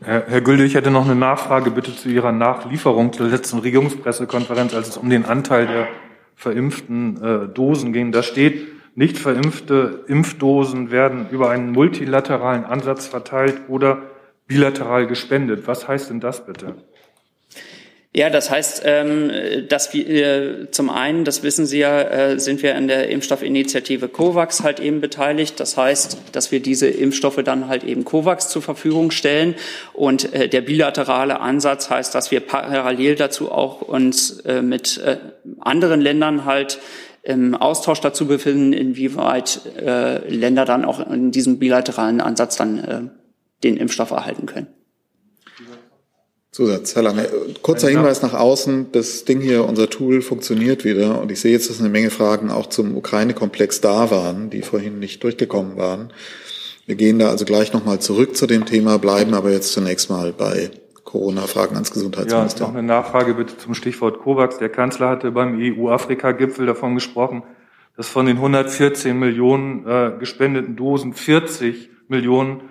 [0.00, 4.72] Herr, Herr Gülde, ich hätte noch eine Nachfrage bitte zu Ihrer Nachlieferung zur letzten Regierungspressekonferenz,
[4.72, 5.88] als es um den Anteil der
[6.36, 8.12] verimpften äh, Dosen ging.
[8.12, 14.02] Da steht, nicht verimpfte Impfdosen werden über einen multilateralen Ansatz verteilt oder
[14.46, 15.66] bilateral gespendet.
[15.66, 16.76] Was heißt denn das bitte?
[18.14, 19.30] Ja, das heißt, ähm,
[19.68, 24.08] dass wir äh, zum einen, das wissen Sie ja, äh, sind wir an der Impfstoffinitiative
[24.08, 25.60] COVAX halt eben beteiligt.
[25.60, 29.56] Das heißt, dass wir diese Impfstoffe dann halt eben COVAX zur Verfügung stellen.
[29.92, 35.00] Und äh, der bilaterale Ansatz heißt, dass wir parallel dazu auch uns mit
[35.60, 36.78] anderen Ländern halt
[37.22, 39.60] im Austausch dazu befinden, inwieweit
[40.28, 43.10] Länder dann auch in diesem bilateralen Ansatz dann
[43.62, 44.68] den Impfstoff erhalten können.
[46.58, 47.28] Zusatz, Herr Lange.
[47.62, 48.90] Kurzer Hinweis nach außen.
[48.90, 51.20] Das Ding hier, unser Tool funktioniert wieder.
[51.20, 54.98] Und ich sehe jetzt, dass eine Menge Fragen auch zum Ukraine-Komplex da waren, die vorhin
[54.98, 56.12] nicht durchgekommen waren.
[56.84, 60.32] Wir gehen da also gleich nochmal zurück zu dem Thema, bleiben aber jetzt zunächst mal
[60.32, 60.72] bei
[61.04, 62.62] Corona-Fragen ans Gesundheitsminister.
[62.62, 64.58] Ja, noch eine Nachfrage bitte zum Stichwort COVAX.
[64.58, 67.44] Der Kanzler hatte beim EU-Afrika-Gipfel davon gesprochen,
[67.96, 72.62] dass von den 114 Millionen äh, gespendeten Dosen 40 Millionen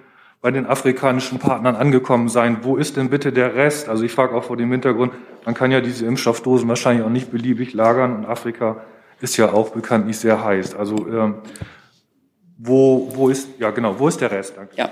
[0.47, 2.59] bei den afrikanischen Partnern angekommen sein.
[2.61, 3.89] Wo ist denn bitte der Rest?
[3.89, 5.11] Also ich frage auch vor dem Hintergrund,
[5.43, 8.79] man kann ja diese Impfstoffdosen wahrscheinlich auch nicht beliebig lagern und Afrika
[9.19, 10.73] ist ja auch bekanntlich sehr heiß.
[10.73, 11.35] Also ähm,
[12.57, 14.53] wo, wo ist, ja genau, wo ist der Rest?
[14.55, 14.73] Danke.
[14.77, 14.89] Ja,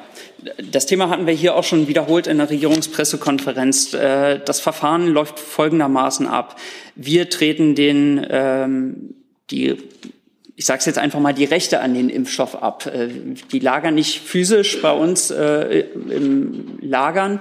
[0.73, 3.93] das Thema hatten wir hier auch schon wiederholt in der Regierungspressekonferenz.
[3.93, 6.57] Äh, das Verfahren läuft folgendermaßen ab.
[6.95, 9.15] Wir treten den, ähm,
[9.51, 9.77] die
[10.57, 12.85] ich sage es jetzt einfach mal, die Rechte an den Impfstoff ab.
[12.85, 13.09] Äh,
[13.51, 17.39] die lagern nicht physisch bei uns äh, im Lagern,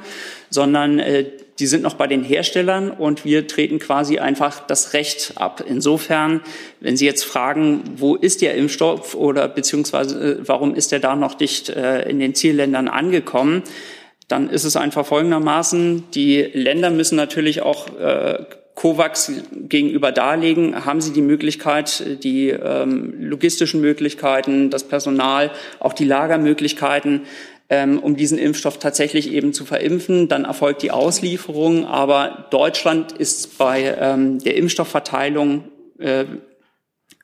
[0.50, 1.24] sondern äh,
[1.60, 5.62] die sind noch bei den Herstellern und wir treten quasi einfach das Recht ab.
[5.66, 6.40] Insofern,
[6.80, 11.14] wenn Sie jetzt fragen, wo ist der Impfstoff oder beziehungsweise äh, warum ist er da
[11.14, 13.62] noch nicht äh, in den Zielländern angekommen,
[14.26, 17.88] dann ist es einfach folgendermaßen, die Länder müssen natürlich auch
[18.74, 26.04] COVAX gegenüber darlegen, haben Sie die Möglichkeit, die ähm, logistischen Möglichkeiten, das Personal, auch die
[26.04, 27.22] Lagermöglichkeiten,
[27.70, 30.28] ähm, um diesen Impfstoff tatsächlich eben zu verimpfen.
[30.28, 31.86] Dann erfolgt die Auslieferung.
[31.86, 35.64] Aber Deutschland ist bei ähm, der Impfstoffverteilung
[35.98, 36.24] äh,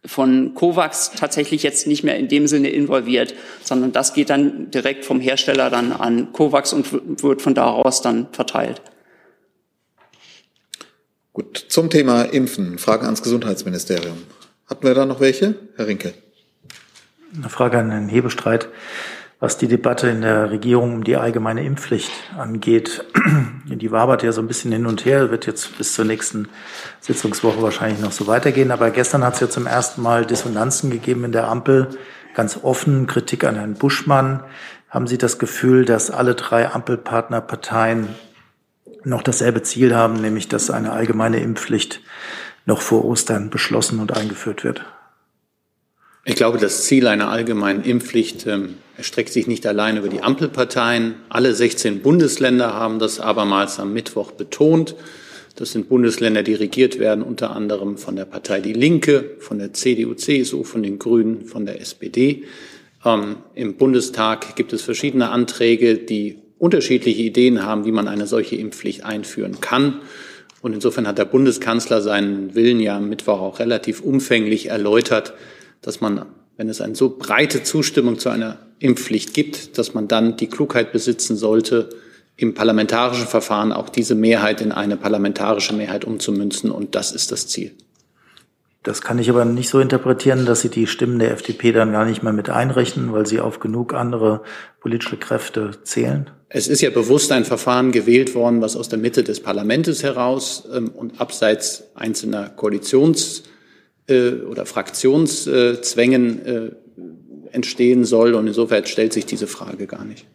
[0.05, 5.05] von COVAX tatsächlich jetzt nicht mehr in dem Sinne involviert, sondern das geht dann direkt
[5.05, 8.81] vom Hersteller dann an COVAX und wird von daraus dann verteilt.
[11.33, 14.19] Gut, zum Thema Impfen, Fragen ans Gesundheitsministerium.
[14.67, 15.55] Hatten wir da noch welche?
[15.77, 16.13] Herr Rinke.
[17.37, 18.69] Eine Frage an Herrn Hebestreit.
[19.39, 23.05] Was die Debatte in der Regierung um die allgemeine Impfpflicht angeht,
[23.65, 26.49] die wabert ja so ein bisschen hin und her, wird jetzt bis zur nächsten
[26.99, 28.73] Sitzungswoche wahrscheinlich noch so weitergehen.
[28.73, 31.91] Aber gestern hat es ja zum ersten Mal Dissonanzen gegeben in der Ampel,
[32.35, 34.43] ganz offen Kritik an Herrn Buschmann.
[34.89, 38.09] Haben Sie das Gefühl, dass alle drei Ampelpartnerparteien
[39.05, 42.01] noch dasselbe Ziel haben, nämlich dass eine allgemeine Impfpflicht
[42.67, 44.85] noch vor Ostern beschlossen und eingeführt wird.
[46.25, 51.15] Ich glaube, das Ziel einer allgemeinen Impfpflicht ähm, erstreckt sich nicht allein über die Ampelparteien.
[51.31, 54.95] Alle 16 Bundesländer haben das abermals am Mittwoch betont.
[55.57, 59.73] Das sind Bundesländer, die regiert werden, unter anderem von der Partei Die Linke, von der
[59.73, 62.45] CDU, CSU, von den Grünen, von der SPD.
[63.05, 68.55] Ähm, Im Bundestag gibt es verschiedene Anträge, die unterschiedliche Ideen haben, wie man eine solche
[68.55, 70.03] Impfpflicht einführen kann.
[70.61, 75.33] Und insofern hat der Bundeskanzler seinen Willen ja am Mittwoch auch relativ umfänglich erläutert,
[75.81, 76.27] dass man,
[76.59, 80.93] wenn es eine so breite Zustimmung zu einer Impfpflicht gibt, dass man dann die Klugheit
[80.93, 81.89] besitzen sollte,
[82.37, 86.71] im parlamentarischen Verfahren auch diese Mehrheit in eine parlamentarische Mehrheit umzumünzen.
[86.71, 87.73] Und das ist das Ziel.
[88.83, 92.07] Das kann ich aber nicht so interpretieren, dass Sie die Stimmen der FDP dann gar
[92.07, 94.43] nicht mehr mit einrechnen, weil Sie auf genug andere
[94.81, 96.31] politische Kräfte zählen?
[96.49, 100.67] Es ist ja bewusst ein Verfahren gewählt worden, was aus der Mitte des Parlaments heraus
[100.75, 103.43] ähm, und abseits einzelner Koalitions-
[104.09, 106.71] äh, oder Fraktionszwängen äh,
[107.53, 108.35] entstehen soll.
[108.35, 110.27] Und insofern stellt sich diese Frage gar nicht.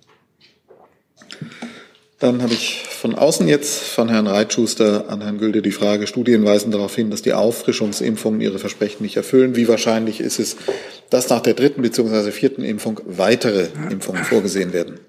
[2.20, 6.46] Dann habe ich von außen jetzt von Herrn Reitschuster an Herrn Gülde die Frage, Studien
[6.46, 9.58] weisen darauf hin, dass die Auffrischungsimpfungen ihre Versprechen nicht erfüllen.
[9.58, 10.56] Wie wahrscheinlich ist es,
[11.10, 12.32] dass nach der dritten bzw.
[12.32, 15.00] vierten Impfung weitere Impfungen vorgesehen werden?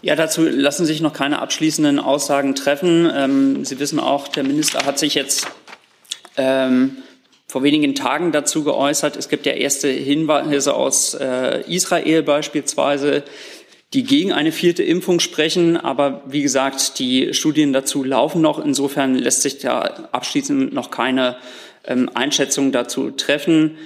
[0.00, 3.10] Ja, dazu lassen sich noch keine abschließenden Aussagen treffen.
[3.14, 5.46] Ähm, Sie wissen auch, der Minister hat sich jetzt
[6.36, 6.96] ähm,
[7.46, 9.16] vor wenigen Tagen dazu geäußert.
[9.16, 13.22] Es gibt ja erste Hinweise aus äh, Israel beispielsweise,
[13.94, 15.76] die gegen eine vierte Impfung sprechen.
[15.76, 18.62] Aber wie gesagt, die Studien dazu laufen noch.
[18.62, 21.36] Insofern lässt sich da abschließend noch keine
[21.86, 23.76] ähm, Einschätzung dazu treffen.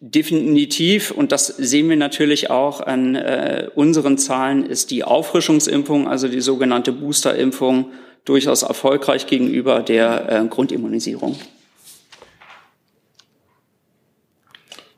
[0.00, 6.28] Definitiv, und das sehen wir natürlich auch an äh, unseren Zahlen, ist die Auffrischungsimpfung, also
[6.28, 7.86] die sogenannte Boosterimpfung,
[8.26, 11.36] durchaus erfolgreich gegenüber der äh, Grundimmunisierung.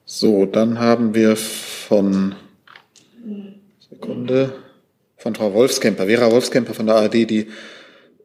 [0.05, 2.35] So, dann haben wir von
[3.96, 4.52] Sekunde,
[5.16, 7.46] von Frau Wolfskemper, Vera Wolfskemper von der ARD, die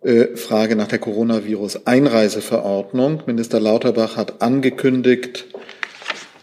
[0.04, 3.24] äh, Frage nach der Coronavirus-Einreiseverordnung.
[3.26, 5.46] Minister Lauterbach hat angekündigt,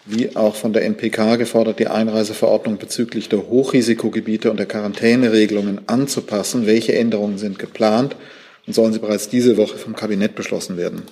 [0.07, 6.65] wie auch von der NPK gefordert, die Einreiseverordnung bezüglich der Hochrisikogebiete und der Quarantäneregelungen anzupassen.
[6.65, 8.17] Welche Änderungen sind geplant
[8.67, 11.03] und sollen sie bereits diese Woche vom Kabinett beschlossen werden?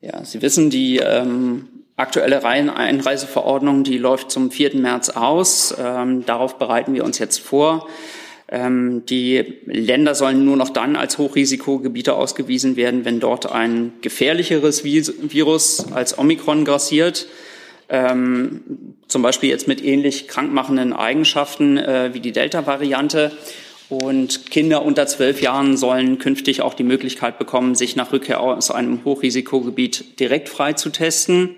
[0.00, 4.76] Ja, Sie wissen, die ähm, aktuelle Einreiseverordnung, die läuft zum 4.
[4.76, 5.74] März aus.
[5.78, 7.88] Ähm, darauf bereiten wir uns jetzt vor.
[8.48, 14.84] Ähm, die Länder sollen nur noch dann als Hochrisikogebiete ausgewiesen werden, wenn dort ein gefährlicheres
[14.84, 17.26] Virus als Omikron grassiert.
[17.88, 23.32] Ähm, zum Beispiel jetzt mit ähnlich krankmachenden Eigenschaften äh, wie die Delta-Variante.
[23.88, 28.72] Und Kinder unter zwölf Jahren sollen künftig auch die Möglichkeit bekommen, sich nach Rückkehr aus
[28.72, 31.54] einem Hochrisikogebiet direkt frei zu testen.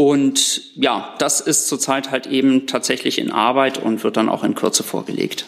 [0.00, 4.54] Und ja, das ist zurzeit halt eben tatsächlich in Arbeit und wird dann auch in
[4.54, 5.44] Kürze vorgelegt.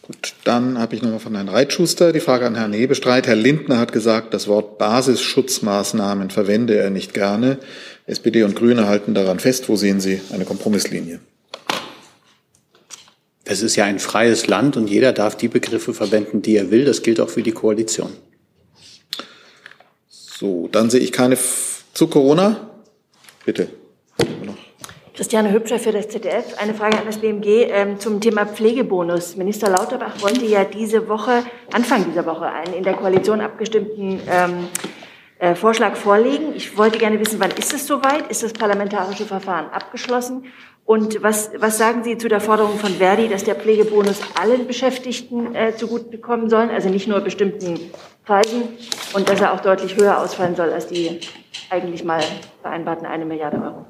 [0.00, 3.26] Gut, dann habe ich nochmal von Herrn Reitschuster die Frage an Herrn Hebestreit.
[3.26, 7.58] Herr Lindner hat gesagt, das Wort Basisschutzmaßnahmen verwende er nicht gerne.
[8.06, 9.68] SPD und Grüne halten daran fest.
[9.68, 11.20] Wo sehen Sie eine Kompromisslinie?
[13.44, 16.86] Es ist ja ein freies Land und jeder darf die Begriffe verwenden, die er will.
[16.86, 18.10] Das gilt auch für die Koalition.
[20.08, 21.36] So, dann sehe ich keine
[21.98, 22.56] zu Corona?
[23.44, 23.68] Bitte.
[25.16, 26.56] Christiane Hübscher für das ZDF.
[26.58, 29.34] Eine Frage an das BMG ähm, zum Thema Pflegebonus.
[29.34, 34.68] Minister Lauterbach wollte ja diese Woche, Anfang dieser Woche, einen in der Koalition abgestimmten ähm,
[35.40, 36.54] äh, Vorschlag vorlegen.
[36.54, 38.30] Ich wollte gerne wissen, wann ist es soweit?
[38.30, 40.44] Ist das parlamentarische Verfahren abgeschlossen?
[40.84, 45.52] Und was, was sagen Sie zu der Forderung von Verdi, dass der Pflegebonus allen Beschäftigten
[45.56, 47.90] äh, zugutekommen soll, also nicht nur bestimmten
[48.24, 48.68] Kreisen,
[49.14, 51.18] und dass er auch deutlich höher ausfallen soll als die
[51.70, 52.22] eigentlich mal
[52.62, 53.86] vereinbarten eine Milliarde Euro.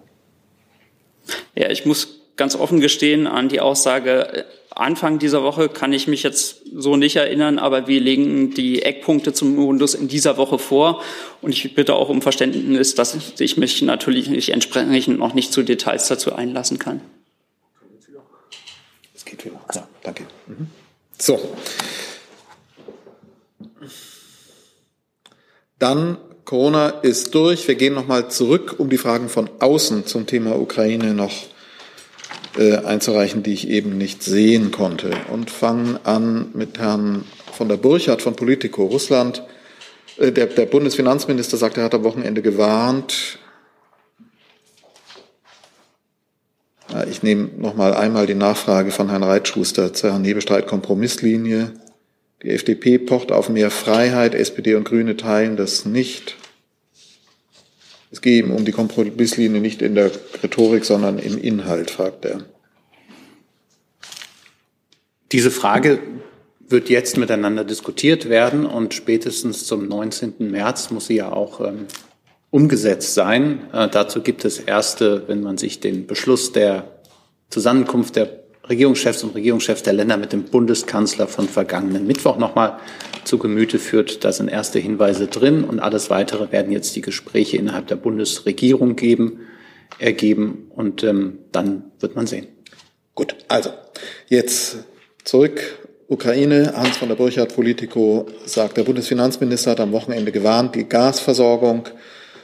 [1.54, 4.44] Ja, ich muss ganz offen gestehen an die Aussage, äh,
[4.78, 9.32] Anfang dieser Woche kann ich mich jetzt so nicht erinnern, aber wir legen die Eckpunkte
[9.32, 11.02] zum Modus in dieser Woche vor.
[11.42, 16.06] Und ich bitte auch um Verständnis, dass ich mich natürlich entsprechend noch nicht zu Details
[16.06, 17.00] dazu einlassen kann.
[19.16, 19.60] Es geht wieder.
[19.74, 20.24] Ja, danke.
[20.46, 20.68] Mhm.
[21.18, 21.40] So.
[25.80, 27.68] Dann Corona ist durch.
[27.68, 31.34] Wir gehen nochmal zurück, um die Fragen von außen zum Thema Ukraine noch
[32.56, 35.10] äh, einzureichen, die ich eben nicht sehen konnte.
[35.30, 38.86] Und fangen an mit Herrn von der Burchardt von Politico.
[38.86, 39.42] Russland,
[40.16, 43.38] äh, der, der Bundesfinanzminister sagt, er hat am Wochenende gewarnt.
[46.90, 51.74] Ja, ich nehme nochmal einmal die Nachfrage von Herrn Reitschuster zu Herrn Hebestreit Kompromisslinie.
[52.42, 56.36] Die FDP pocht auf mehr Freiheit, SPD und Grüne teilen das nicht.
[58.10, 60.10] Es gehe ihm um die Kompromisslinie nicht in der
[60.42, 62.44] Rhetorik, sondern im Inhalt, fragt er.
[65.32, 65.98] Diese Frage
[66.68, 70.50] wird jetzt miteinander diskutiert werden und spätestens zum 19.
[70.50, 71.86] März muss sie ja auch ähm,
[72.50, 73.68] umgesetzt sein.
[73.72, 77.00] Äh, dazu gibt es erste, wenn man sich den Beschluss der
[77.50, 82.78] Zusammenkunft der Regierungschefs und Regierungschefs der Länder mit dem Bundeskanzler von vergangenen Mittwoch nochmal
[83.24, 84.24] zu Gemüte führt.
[84.24, 88.96] Da sind erste Hinweise drin und alles weitere werden jetzt die Gespräche innerhalb der Bundesregierung
[88.96, 89.40] geben,
[89.98, 92.46] ergeben und ähm, dann wird man sehen.
[93.14, 93.70] Gut, also
[94.28, 94.78] jetzt
[95.24, 95.60] zurück.
[96.08, 101.88] Ukraine, Hans von der Burchardt, Politico, sagt, der Bundesfinanzminister hat am Wochenende gewarnt, die Gasversorgung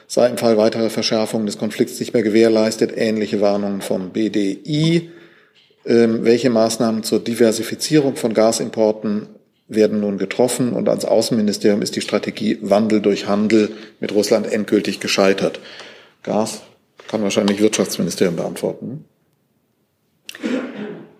[0.07, 2.93] sei im Fall weiterer Verschärfung des Konflikts nicht mehr gewährleistet.
[2.95, 5.11] Ähnliche Warnungen vom BDI.
[5.87, 9.28] Ähm, welche Maßnahmen zur Diversifizierung von Gasimporten
[9.68, 10.72] werden nun getroffen?
[10.72, 13.70] Und ans Außenministerium ist die Strategie Wandel durch Handel
[14.01, 15.61] mit Russland endgültig gescheitert.
[16.22, 16.62] Gas
[17.09, 19.05] kann wahrscheinlich Wirtschaftsministerium beantworten.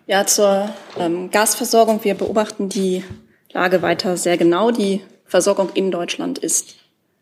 [0.07, 2.03] Ja, zur ähm, Gasversorgung.
[2.03, 3.03] Wir beobachten die
[3.51, 4.71] Lage weiter sehr genau.
[4.71, 6.75] Die Versorgung in Deutschland ist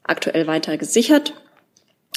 [0.03, 1.33] aktuell weiter gesichert.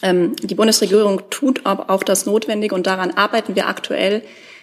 [0.03, 4.23] Ähm, die Bundesregierung tut aber auch das Notwendige und daran arbeiten wir aktuell,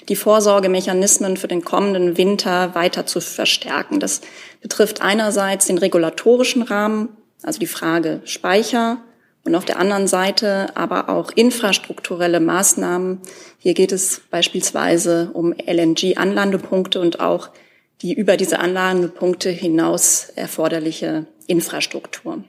[0.10, 4.00] die Vorsorgemechanismen für den kommenden Winter weiter zu verstärken.
[4.00, 4.22] Das
[4.62, 7.10] betrifft einerseits den regulatorischen Rahmen,
[7.42, 8.98] also die Frage Speicher,
[9.46, 13.20] und auf der anderen Seite aber auch infrastrukturelle Maßnahmen.
[13.58, 17.50] Hier geht es beispielsweise um LNG-Anlandepunkte und auch
[18.02, 22.44] die über diese Anlandepunkte hinaus erforderliche Infrastruktur.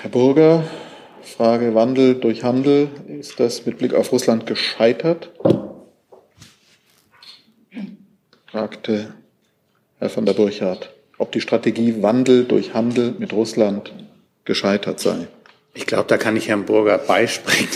[0.00, 0.64] Herr Burger,
[1.40, 2.88] Frage Wandel durch Handel.
[3.08, 5.30] Ist das mit Blick auf Russland gescheitert?
[8.44, 9.14] fragte
[9.98, 13.90] Herr von der Burchardt, ob die Strategie Wandel durch Handel mit Russland
[14.44, 15.28] gescheitert sei.
[15.72, 17.70] Ich glaube, da kann ich Herrn Burger beispringen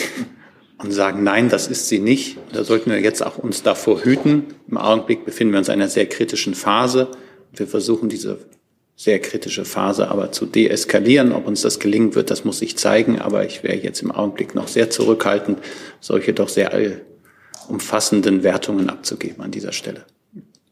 [0.77, 2.37] und sagen, nein, das ist sie nicht.
[2.53, 4.45] Da sollten wir jetzt auch uns davor hüten.
[4.69, 7.09] Im Augenblick befinden wir uns in einer sehr kritischen Phase.
[7.55, 8.41] Wir versuchen diese
[8.97, 11.33] sehr kritische Phase aber zu deeskalieren.
[11.33, 13.21] Ob uns das gelingen wird, das muss sich zeigen.
[13.21, 15.59] Aber ich wäre jetzt im Augenblick noch sehr zurückhaltend,
[16.01, 16.73] solche doch sehr
[17.69, 20.05] umfassenden Wertungen abzugeben an dieser Stelle.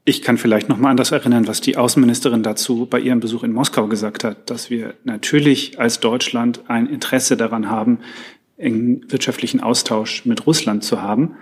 [0.04, 3.44] Ich kann vielleicht noch mal an das erinnern, was die Außenministerin dazu bei ihrem Besuch
[3.44, 8.00] in Moskau gesagt hat, dass wir natürlich als Deutschland ein Interesse daran haben,
[8.56, 11.36] engen wirtschaftlichen Austausch mit Russland zu haben.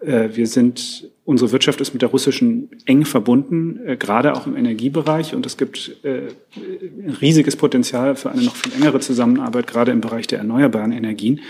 [0.00, 4.56] Äh, wir sind, unsere Wirtschaft ist mit der russischen eng verbunden, äh, gerade auch im
[4.56, 5.34] Energiebereich.
[5.34, 10.00] Und es gibt äh, ein riesiges Potenzial für eine noch viel engere Zusammenarbeit, gerade im
[10.00, 11.40] Bereich der erneuerbaren Energien.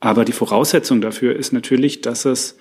[0.00, 2.56] Aber die Voraussetzung dafür ist natürlich, dass es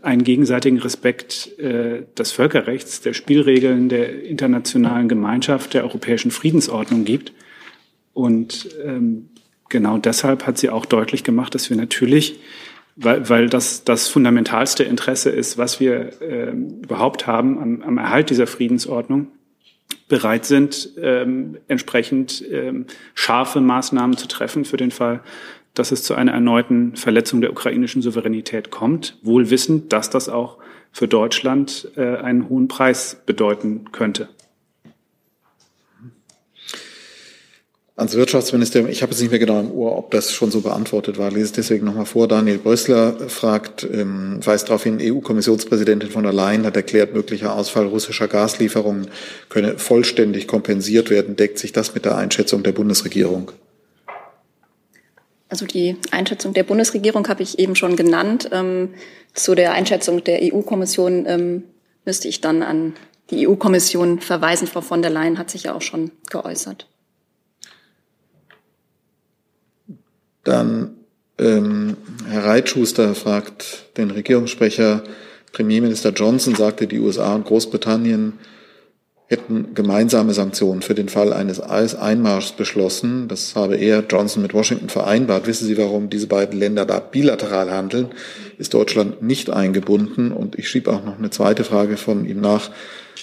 [0.00, 7.34] einen gegenseitigen Respekt des Völkerrechts, der Spielregeln der internationalen Gemeinschaft, der europäischen Friedensordnung gibt.
[8.14, 9.28] Und ähm,
[9.68, 12.38] genau deshalb hat sie auch deutlich gemacht, dass wir natürlich
[12.96, 18.30] weil, weil das das fundamentalste Interesse ist, was wir äh, überhaupt haben am, am Erhalt
[18.30, 19.28] dieser Friedensordnung,
[20.08, 25.20] bereit sind, ähm, entsprechend ähm, scharfe Maßnahmen zu treffen für den Fall,
[25.74, 30.58] dass es zu einer erneuten Verletzung der ukrainischen Souveränität kommt, wohl wissend, dass das auch
[30.92, 34.28] für Deutschland äh, einen hohen Preis bedeuten könnte.
[37.96, 38.90] Ans Wirtschaftsministerium.
[38.90, 41.30] Ich habe es nicht mehr genau im Ohr, ob das schon so beantwortet war.
[41.30, 42.26] Lese es deswegen nochmal vor.
[42.26, 47.86] Daniel Brössler fragt, ähm, weist darauf hin, EU-Kommissionspräsidentin von der Leyen hat erklärt, möglicher Ausfall
[47.86, 49.08] russischer Gaslieferungen
[49.50, 51.36] könne vollständig kompensiert werden.
[51.36, 53.52] Deckt sich das mit der Einschätzung der Bundesregierung?
[55.50, 58.48] Also die Einschätzung der Bundesregierung habe ich eben schon genannt.
[58.52, 58.94] Ähm,
[59.34, 61.64] zu der Einschätzung der EU-Kommission ähm,
[62.06, 62.94] müsste ich dann an
[63.28, 64.66] die EU-Kommission verweisen.
[64.66, 66.88] Frau von der Leyen hat sich ja auch schon geäußert.
[70.44, 70.96] Dann
[71.38, 71.96] ähm,
[72.28, 75.02] Herr Reitschuster fragt den Regierungssprecher,
[75.52, 78.38] Premierminister Johnson sagte, die USA und Großbritannien
[79.32, 83.28] hätten gemeinsame Sanktionen für den Fall eines Einmarschs beschlossen.
[83.28, 85.46] Das habe er, Johnson, mit Washington vereinbart.
[85.46, 88.08] Wissen Sie, warum diese beiden Länder da bilateral handeln?
[88.58, 90.32] Ist Deutschland nicht eingebunden?
[90.32, 92.70] Und ich schiebe auch noch eine zweite Frage von ihm nach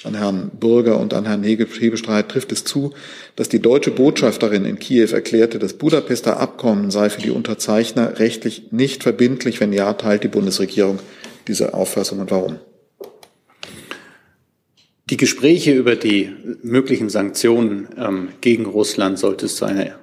[0.04, 2.94] an Herrn Burger und an Herrn Hebestreit trifft es zu,
[3.36, 8.72] dass die deutsche Botschafterin in Kiew erklärte, das Budapester Abkommen sei für die Unterzeichner rechtlich
[8.72, 9.60] nicht verbindlich.
[9.60, 11.00] Wenn ja, teilt die Bundesregierung
[11.48, 12.58] diese Auffassung und warum?
[15.10, 16.32] Die Gespräche über die
[16.62, 19.96] möglichen Sanktionen ähm, gegen Russland sollte es zu einer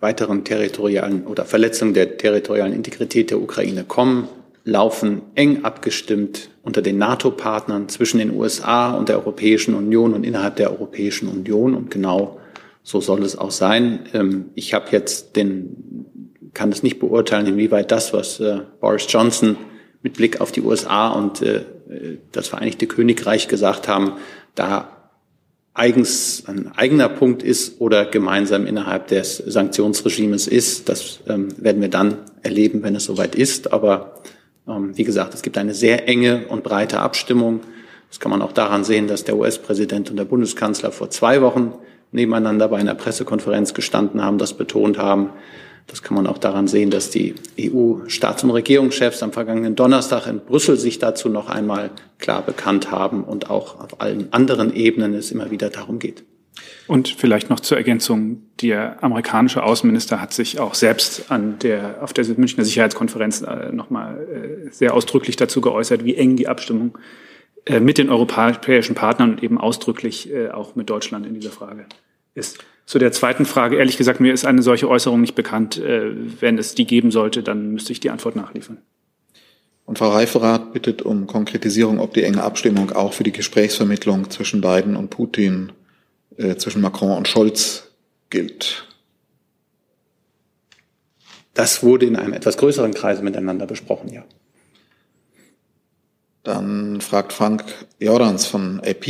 [0.00, 4.28] weiteren territorialen oder Verletzung der territorialen Integrität der Ukraine kommen,
[4.68, 10.56] laufen eng abgestimmt unter den NATO-Partnern zwischen den USA und der Europäischen Union und innerhalb
[10.56, 11.74] der Europäischen Union.
[11.74, 12.38] Und genau
[12.82, 14.00] so soll es auch sein.
[14.12, 19.56] Ähm, ich habe jetzt den, kann es nicht beurteilen, inwieweit das, was äh, Boris Johnson
[20.02, 21.64] mit Blick auf die USA und äh,
[22.32, 24.12] das Vereinigte Königreich gesagt haben,
[24.54, 25.12] da
[25.72, 30.88] eigens ein eigener Punkt ist oder gemeinsam innerhalb des Sanktionsregimes ist.
[30.90, 33.72] Das ähm, werden wir dann erleben, wenn es soweit ist.
[33.72, 34.20] Aber
[34.68, 37.60] wie gesagt, es gibt eine sehr enge und breite Abstimmung.
[38.08, 41.74] Das kann man auch daran sehen, dass der US-Präsident und der Bundeskanzler vor zwei Wochen
[42.12, 45.30] nebeneinander bei einer Pressekonferenz gestanden haben, das betont haben.
[45.86, 50.40] Das kann man auch daran sehen, dass die EU-Staats- und Regierungschefs am vergangenen Donnerstag in
[50.40, 55.30] Brüssel sich dazu noch einmal klar bekannt haben und auch auf allen anderen Ebenen es
[55.30, 56.24] immer wieder darum geht.
[56.86, 62.14] Und vielleicht noch zur Ergänzung, der amerikanische Außenminister hat sich auch selbst an der, auf
[62.14, 66.96] der Münchner Sicherheitskonferenz äh, nochmal äh, sehr ausdrücklich dazu geäußert, wie eng die Abstimmung
[67.66, 71.84] äh, mit den europäischen Partnern und eben ausdrücklich auch mit Deutschland in dieser Frage
[72.34, 72.58] ist.
[72.86, 75.78] Zu der zweiten Frage, ehrlich gesagt, mir ist eine solche Äußerung nicht bekannt.
[75.84, 78.78] Wenn es die geben sollte, dann müsste ich die Antwort nachliefern.
[79.84, 84.60] Und Frau Reiferath bittet um Konkretisierung, ob die enge Abstimmung auch für die Gesprächsvermittlung zwischen
[84.60, 85.72] Biden und Putin,
[86.38, 87.88] äh, zwischen Macron und Scholz
[88.30, 88.86] gilt.
[91.54, 94.24] Das wurde in einem etwas größeren Kreise miteinander besprochen, ja.
[96.44, 97.64] Dann fragt Frank
[97.98, 99.06] Jordans von AP.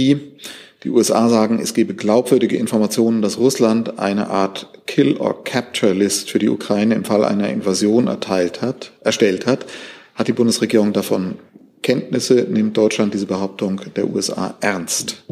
[0.85, 6.95] Die USA sagen, es gebe glaubwürdige Informationen, dass Russland eine Art Kill-or-Capture-List für die Ukraine
[6.95, 9.67] im Fall einer Invasion erteilt hat, erstellt hat.
[10.15, 11.37] Hat die Bundesregierung davon
[11.83, 12.47] Kenntnisse?
[12.49, 15.25] Nimmt Deutschland diese Behauptung der USA ernst?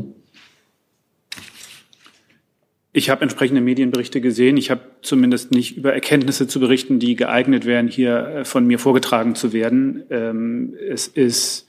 [2.97, 4.57] Ich habe entsprechende Medienberichte gesehen.
[4.57, 8.79] Ich habe zumindest nicht über Erkenntnisse zu berichten, die geeignet wären, hier äh, von mir
[8.79, 10.05] vorgetragen zu werden.
[10.09, 11.69] Ähm, es ist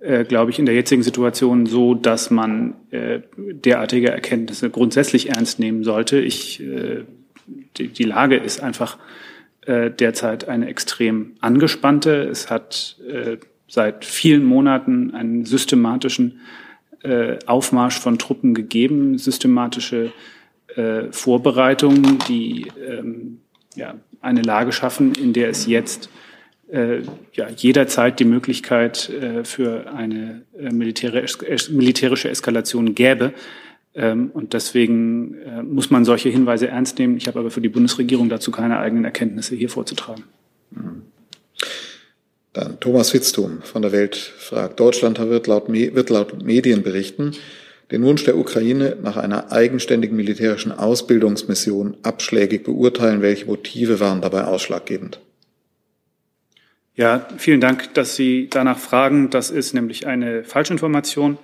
[0.00, 5.58] äh, glaube ich, in der jetzigen Situation so, dass man äh, derartige Erkenntnisse grundsätzlich ernst
[5.58, 6.18] nehmen sollte.
[6.18, 6.62] Ich,
[7.76, 8.96] die, Lage ist einfach
[9.66, 12.22] derzeit eine extrem angespannte.
[12.22, 12.96] Es hat
[13.68, 16.40] seit vielen Monaten einen systematischen
[17.46, 20.12] Aufmarsch von Truppen gegeben, systematische
[20.76, 23.40] äh, Vorbereitungen, die ähm,
[23.74, 26.08] ja, eine Lage schaffen, in der es jetzt
[26.70, 27.02] äh,
[27.32, 33.32] ja, jederzeit die Möglichkeit äh, für eine äh, militärische Eskalation gäbe.
[33.94, 37.16] Ähm, und deswegen äh, muss man solche Hinweise ernst nehmen.
[37.16, 40.24] Ich habe aber für die Bundesregierung dazu keine eigenen Erkenntnisse hier vorzutragen.
[42.52, 47.36] Dann Thomas Fitztum von der Welt fragt, Deutschland wird laut, wird laut Medienberichten
[47.90, 53.22] den Wunsch der Ukraine nach einer eigenständigen militärischen Ausbildungsmission abschlägig beurteilen.
[53.22, 55.20] Welche Motive waren dabei ausschlaggebend?
[56.96, 59.30] Ja, vielen Dank, dass Sie danach fragen.
[59.30, 61.38] Das ist nämlich eine Falschinformation.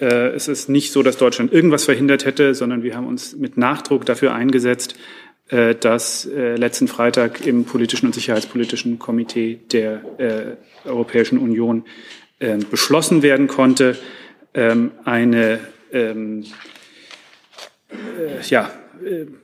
[0.00, 3.56] Äh, es ist nicht so, dass Deutschland irgendwas verhindert hätte, sondern wir haben uns mit
[3.56, 4.96] Nachdruck dafür eingesetzt,
[5.48, 10.02] äh, dass äh, letzten Freitag im politischen und sicherheitspolitischen Komitee der
[10.84, 11.84] Europäischen Union
[12.70, 13.96] beschlossen werden konnte,
[14.54, 15.58] eine
[15.92, 16.44] ähm,
[18.48, 18.70] ja,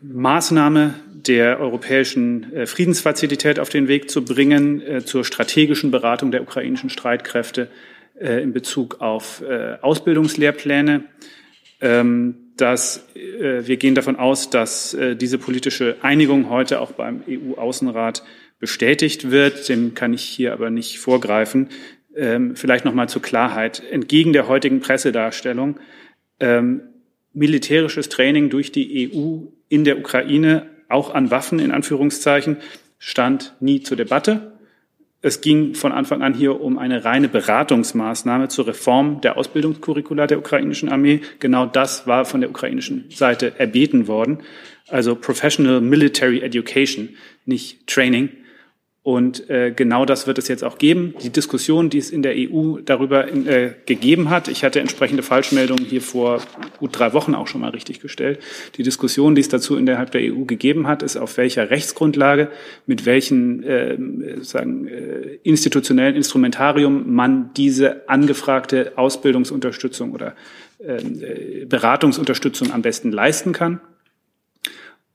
[0.01, 0.95] Maßnahme
[1.27, 6.91] der europäischen äh, Friedensfazilität auf den Weg zu bringen, äh, zur strategischen Beratung der ukrainischen
[6.91, 7.69] Streitkräfte
[8.19, 9.43] äh, in Bezug auf
[9.83, 11.05] Ausbildungslehrpläne.
[11.81, 18.23] Ähm, dass wir gehen davon aus, dass diese politische Einigung heute auch beim EU-Außenrat
[18.59, 19.67] bestätigt wird.
[19.71, 21.71] Dem kann ich hier aber nicht vorgreifen.
[22.17, 23.83] Ähm, vielleicht noch mal zur Klarheit.
[23.91, 25.79] Entgegen der heutigen Pressedarstellung
[26.41, 26.83] ähm,
[27.33, 32.57] militärisches Training durch die EU in der Ukraine auch an Waffen in Anführungszeichen,
[32.99, 34.53] stand nie zur Debatte.
[35.23, 40.39] Es ging von Anfang an hier um eine reine Beratungsmaßnahme zur Reform der Ausbildungskurricula der
[40.39, 41.21] ukrainischen Armee.
[41.41, 44.39] Genau das war von der ukrainischen Seite erbeten worden.
[44.89, 47.11] Also Professional Military Education,
[47.45, 48.31] nicht Training.
[49.03, 51.15] Und äh, genau das wird es jetzt auch geben.
[51.23, 55.23] Die Diskussion, die es in der EU darüber in, äh, gegeben hat, ich hatte entsprechende
[55.23, 56.43] Falschmeldungen hier vor
[56.79, 58.41] gut drei Wochen auch schon mal richtig gestellt.
[58.77, 62.51] Die Diskussion, die es dazu innerhalb der EU gegeben hat, ist auf welcher Rechtsgrundlage,
[62.85, 63.97] mit welchen äh,
[64.43, 70.35] sagen, äh, institutionellen Instrumentarium man diese angefragte Ausbildungsunterstützung oder
[70.79, 73.81] äh, Beratungsunterstützung am besten leisten kann.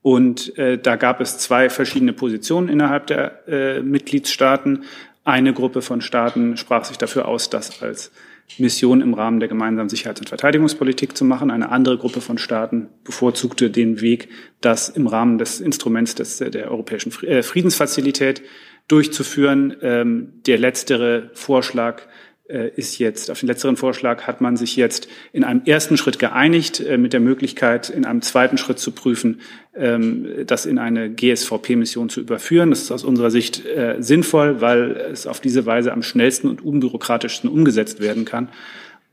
[0.05, 4.83] Und äh, da gab es zwei verschiedene Positionen innerhalb der äh, Mitgliedstaaten.
[5.23, 8.11] Eine Gruppe von Staaten sprach sich dafür aus, das als
[8.59, 11.49] Mission im Rahmen der gemeinsamen Sicherheits- und Verteidigungspolitik zu machen.
[11.49, 14.29] Eine andere Gruppe von Staaten bevorzugte den Weg,
[14.61, 18.43] das im Rahmen des Instruments des, der europäischen äh, Friedensfazilität
[18.87, 19.75] durchzuführen.
[19.81, 22.05] Ähm, der letztere Vorschlag äh,
[22.47, 26.79] ist jetzt, auf den letzteren Vorschlag hat man sich jetzt in einem ersten Schritt geeinigt,
[26.79, 29.41] äh, mit der Möglichkeit, in einem zweiten Schritt zu prüfen,
[29.75, 32.69] ähm, das in eine GSVP-Mission zu überführen.
[32.69, 36.63] Das ist aus unserer Sicht äh, sinnvoll, weil es auf diese Weise am schnellsten und
[36.63, 38.49] unbürokratischsten umgesetzt werden kann.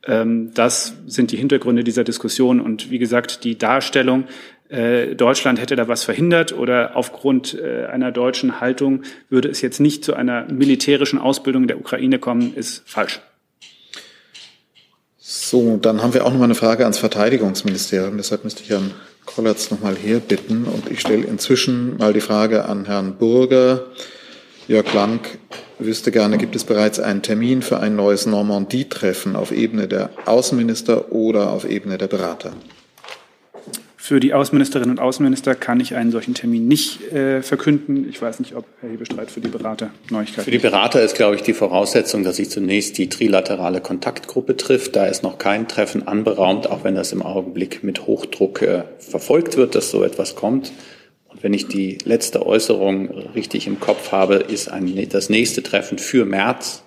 [0.05, 2.61] Ähm, das sind die Hintergründe dieser Diskussion.
[2.61, 4.25] Und wie gesagt, die Darstellung,
[5.17, 10.15] Deutschland hätte da was verhindert oder aufgrund einer deutschen Haltung würde es jetzt nicht zu
[10.15, 13.21] einer militärischen Ausbildung der Ukraine kommen, ist falsch.
[15.19, 18.17] So, dann haben wir auch noch mal eine Frage ans Verteidigungsministerium.
[18.17, 18.93] Deshalb müsste ich Herrn
[19.27, 20.65] Kollatz noch mal hier bitten.
[20.65, 23.85] Und ich stelle inzwischen mal die Frage an Herrn Burger.
[24.69, 25.21] Jörg Lang
[25.79, 31.13] wüsste gerne, gibt es bereits einen Termin für ein neues Normandie-Treffen auf Ebene der Außenminister
[31.13, 32.53] oder auf Ebene der Berater?
[34.05, 38.09] Für die Außenministerinnen und Außenminister kann ich einen solchen Termin nicht äh, verkünden.
[38.11, 40.43] Ich weiß nicht, ob Herr Hebestreit für die Berater Neuigkeiten.
[40.43, 44.97] Für die Berater ist, glaube ich, die Voraussetzung, dass sich zunächst die trilaterale Kontaktgruppe trifft.
[44.97, 49.57] Da ist noch kein Treffen anberaumt, auch wenn das im Augenblick mit Hochdruck äh, verfolgt
[49.57, 50.73] wird, dass so etwas kommt.
[51.29, 55.99] Und wenn ich die letzte Äußerung richtig im Kopf habe, ist ein, das nächste Treffen
[55.99, 56.83] für März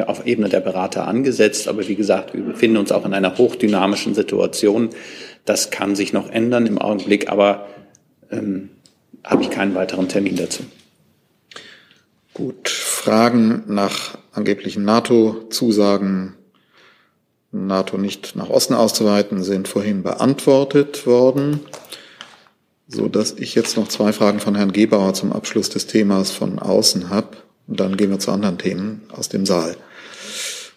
[0.00, 1.68] auf Ebene der Berater angesetzt.
[1.68, 4.90] Aber wie gesagt, wir befinden uns auch in einer hochdynamischen Situation.
[5.44, 7.66] Das kann sich noch ändern im Augenblick, aber
[8.30, 8.70] ähm,
[9.24, 10.62] habe ich keinen weiteren Termin dazu.
[12.34, 16.34] Gut, Fragen nach angeblichen NATO-Zusagen,
[17.50, 21.60] NATO nicht nach Osten auszuweiten, sind vorhin beantwortet worden,
[22.88, 26.58] so dass ich jetzt noch zwei Fragen von Herrn Gebauer zum Abschluss des Themas von
[26.58, 27.36] außen habe.
[27.66, 29.76] Und dann gehen wir zu anderen Themen aus dem Saal.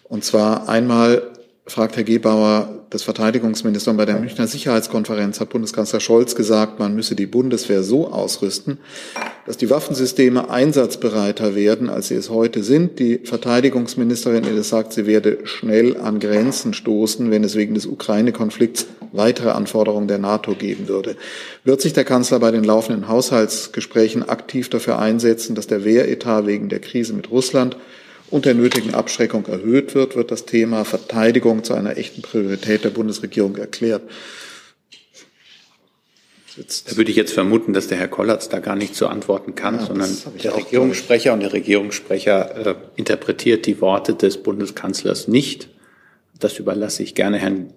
[0.04, 1.22] Und zwar einmal
[1.68, 3.90] fragt Herr Gebauer das Verteidigungsminister.
[3.90, 8.78] Und bei der Münchner Sicherheitskonferenz hat Bundeskanzler Scholz gesagt, man müsse die Bundeswehr so ausrüsten,
[9.46, 13.00] dass die Waffensysteme einsatzbereiter werden, als sie es heute sind.
[13.00, 18.86] Die Verteidigungsministerin Illes sagt, sie werde schnell an Grenzen stoßen, wenn es wegen des Ukraine-Konflikts
[19.10, 21.16] weitere Anforderungen der NATO geben würde.
[21.64, 26.68] Wird sich der Kanzler bei den laufenden Haushaltsgesprächen aktiv dafür einsetzen, dass der Wehretat wegen
[26.68, 27.76] der Krise mit Russland
[28.30, 32.90] und der nötigen Abschreckung erhöht wird, wird das Thema Verteidigung zu einer echten Priorität der
[32.90, 34.02] Bundesregierung erklärt.
[36.56, 39.76] Da würde ich jetzt vermuten, dass der Herr Kollatz da gar nicht zu antworten kann,
[39.76, 45.68] ja, sondern der Regierungssprecher und der Regierungssprecher äh, interpretiert die Worte des Bundeskanzlers nicht.
[46.38, 47.74] Das überlasse ich gerne Herrn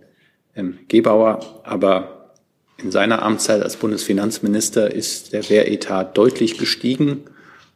[0.55, 1.61] ähm, Gebauer.
[1.63, 2.35] Aber
[2.77, 7.25] in seiner Amtszeit als Bundesfinanzminister ist der Wehretat deutlich gestiegen.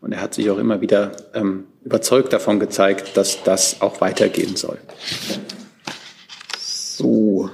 [0.03, 4.57] Und er hat sich auch immer wieder ähm, überzeugt davon gezeigt, dass das auch weitergehen
[4.57, 4.77] soll.
[6.59, 7.49] So,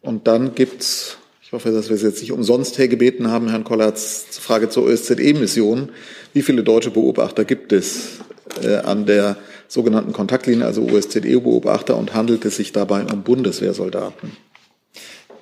[0.00, 4.26] und dann gibt's, ich hoffe, dass wir es jetzt nicht umsonst hergebeten haben, Herrn Kollatz,
[4.40, 5.90] Frage zur OSZE-Mission.
[6.32, 8.18] Wie viele deutsche Beobachter gibt es
[8.60, 9.36] äh, an der
[9.68, 14.32] sogenannten Kontaktlinie, also OSZE-Beobachter, und handelt es sich dabei um Bundeswehrsoldaten?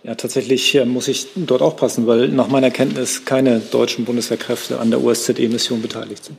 [0.03, 4.91] Ja, tatsächlich äh, muss ich dort aufpassen, weil nach meiner Kenntnis keine deutschen Bundeswehrkräfte an
[4.91, 6.39] der OSZE-Mission beteiligt sind.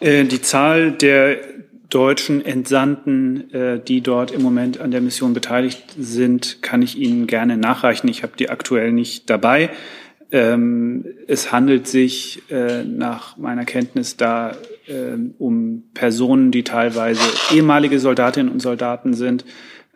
[0.00, 1.36] Äh, die Zahl der
[1.90, 7.28] deutschen Entsandten, äh, die dort im Moment an der Mission beteiligt sind, kann ich Ihnen
[7.28, 8.08] gerne nachreichen.
[8.08, 9.70] Ich habe die aktuell nicht dabei.
[10.32, 14.56] Ähm, es handelt sich nach meiner Kenntnis da
[14.88, 17.22] ähm, um Personen, die teilweise
[17.54, 19.44] ehemalige Soldatinnen und Soldaten sind,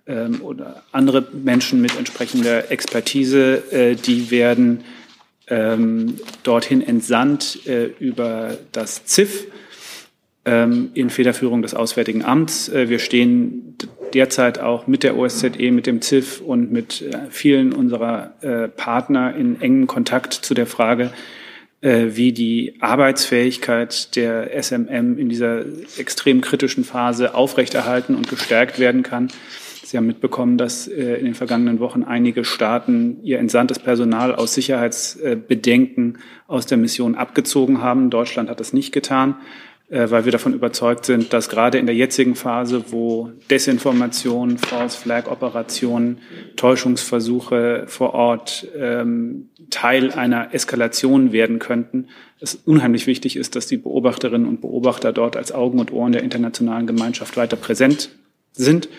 [0.08, 4.84] ähm, oder andere Menschen mit entsprechender Expertise, äh, die werden
[5.48, 9.46] ähm, dorthin entsandt äh, über das ZIF
[10.44, 12.68] ähm, in Federführung des Auswärtigen Amts.
[12.68, 13.76] Äh, wir stehen
[14.14, 19.34] derzeit auch mit der OSZE, mit dem ZIF und mit äh, vielen unserer äh, Partner
[19.36, 21.12] in engen Kontakt zu der Frage,
[21.80, 25.64] äh, wie die Arbeitsfähigkeit der SMM in dieser
[25.98, 29.28] extrem kritischen Phase aufrechterhalten und gestärkt werden kann.
[29.88, 34.52] Sie haben mitbekommen, dass äh, in den vergangenen Wochen einige Staaten ihr entsandtes Personal aus
[34.52, 38.10] Sicherheitsbedenken aus der Mission abgezogen haben.
[38.10, 39.36] Deutschland hat das nicht getan,
[39.88, 44.98] äh, weil wir davon überzeugt sind, dass gerade in der jetzigen Phase, wo Desinformation, False
[44.98, 46.18] Flag Operationen,
[46.56, 52.08] Täuschungsversuche vor Ort ähm, Teil einer Eskalation werden könnten,
[52.40, 56.24] es unheimlich wichtig ist, dass die Beobachterinnen und Beobachter dort als Augen und Ohren der
[56.24, 58.10] internationalen Gemeinschaft weiter präsent
[58.52, 58.90] sind.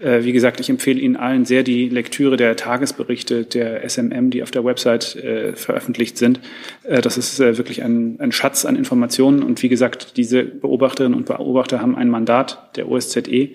[0.00, 4.42] Äh, wie gesagt, ich empfehle Ihnen allen sehr die Lektüre der Tagesberichte der SMM, die
[4.42, 6.40] auf der Website äh, veröffentlicht sind.
[6.82, 9.42] Äh, das ist äh, wirklich ein, ein, Schatz an Informationen.
[9.42, 13.50] Und wie gesagt, diese Beobachterinnen und Beobachter haben ein Mandat der OSZE,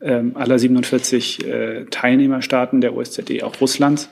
[0.00, 4.10] ähm, aller 47 äh, Teilnehmerstaaten der OSZE, auch Russlands,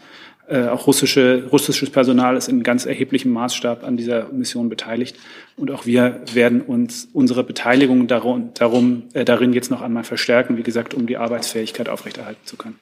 [0.48, 5.16] äh, auch russische, russisches Personal ist in ganz erheblichem Maßstab an dieser Mission beteiligt.
[5.56, 10.56] Und auch wir werden uns unsere Beteiligung darum, darum äh, darin jetzt noch einmal verstärken,
[10.56, 12.78] wie gesagt, um die Arbeitsfähigkeit aufrechterhalten zu können.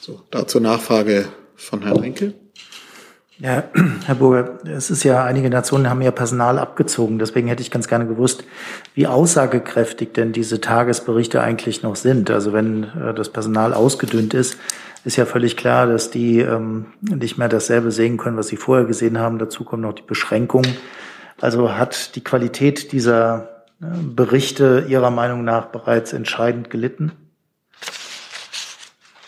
[0.00, 2.34] So, dazu Nachfrage von Herrn Rinke.
[3.40, 3.64] Ja,
[4.06, 7.18] Herr Burger, es ist ja, einige Nationen haben ja Personal abgezogen.
[7.18, 8.44] Deswegen hätte ich ganz gerne gewusst,
[8.94, 12.30] wie aussagekräftig denn diese Tagesberichte eigentlich noch sind.
[12.30, 14.56] Also wenn äh, das Personal ausgedünnt ist,
[15.04, 18.86] ist ja völlig klar, dass die ähm, nicht mehr dasselbe sehen können, was sie vorher
[18.86, 19.38] gesehen haben.
[19.38, 20.76] Dazu kommen noch die Beschränkungen.
[21.40, 27.12] Also hat die Qualität dieser äh, Berichte Ihrer Meinung nach bereits entscheidend gelitten?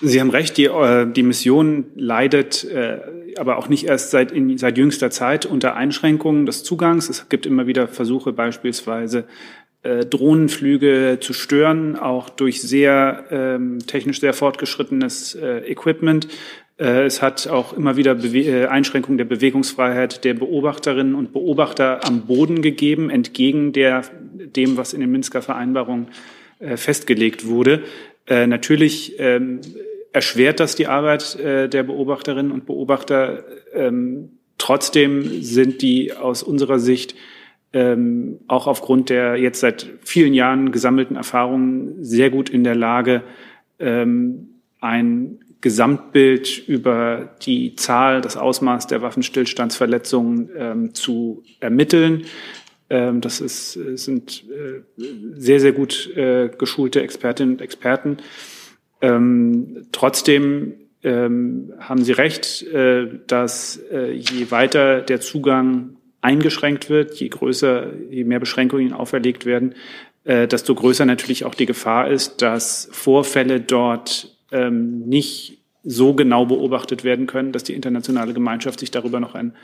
[0.03, 3.01] Sie haben recht, die, äh, die Mission leidet äh,
[3.39, 7.09] aber auch nicht erst seit, in, seit jüngster Zeit unter Einschränkungen des Zugangs.
[7.09, 9.25] Es gibt immer wieder Versuche, beispielsweise
[9.83, 16.29] äh, Drohnenflüge zu stören, auch durch sehr ähm, technisch sehr fortgeschrittenes äh, Equipment.
[16.79, 22.05] Äh, es hat auch immer wieder Bewe äh, Einschränkungen der Bewegungsfreiheit der Beobachterinnen und Beobachter
[22.05, 24.03] am Boden gegeben, entgegen der,
[24.35, 26.09] dem, was in den Minsker Vereinbarungen
[26.59, 27.83] äh, festgelegt wurde.
[28.27, 29.61] Äh, natürlich ähm,
[30.13, 33.45] erschwert das die Arbeit äh, der Beobachterinnen und Beobachter.
[33.73, 37.15] Ähm, trotzdem sind die aus unserer Sicht
[37.73, 43.23] ähm, auch aufgrund der jetzt seit vielen Jahren gesammelten Erfahrungen sehr gut in der Lage,
[43.79, 44.49] ähm,
[44.81, 52.25] ein Gesamtbild über die Zahl, das Ausmaß der Waffenstillstandsverletzungen ähm, zu ermitteln.
[52.89, 54.81] Ähm, das ist, sind äh,
[55.35, 58.17] sehr, sehr gut äh, geschulte Expertinnen und Experten.
[59.01, 67.15] Ähm, trotzdem ähm, haben Sie recht, äh, dass äh, je weiter der Zugang eingeschränkt wird,
[67.15, 69.75] je größer, je mehr Beschränkungen auferlegt werden,
[70.25, 76.45] äh, desto größer natürlich auch die Gefahr ist, dass Vorfälle dort ähm, nicht so genau
[76.47, 79.55] beobachtet werden können, dass die internationale Gemeinschaft sich darüber noch ein,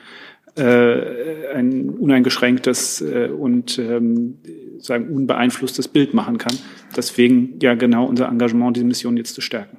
[0.57, 4.39] äh, ein uneingeschränktes äh, und ähm,
[4.79, 6.57] sagen unbeeinflusstes Bild machen kann.
[6.97, 9.79] Deswegen ja genau unser Engagement, diese Mission jetzt zu stärken.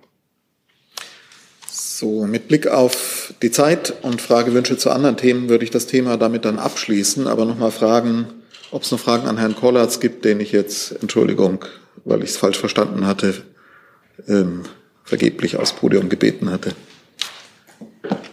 [2.00, 6.18] So, mit Blick auf die Zeit und Fragewünsche zu anderen Themen würde ich das Thema
[6.18, 8.28] damit dann abschließen, aber nochmal fragen,
[8.70, 11.66] ob es noch Fragen an Herrn Kollatz gibt, den ich jetzt, Entschuldigung,
[12.06, 13.34] weil ich es falsch verstanden hatte,
[14.28, 14.62] ähm,
[15.08, 16.76] vergeblich aufs Podium gebeten hatte.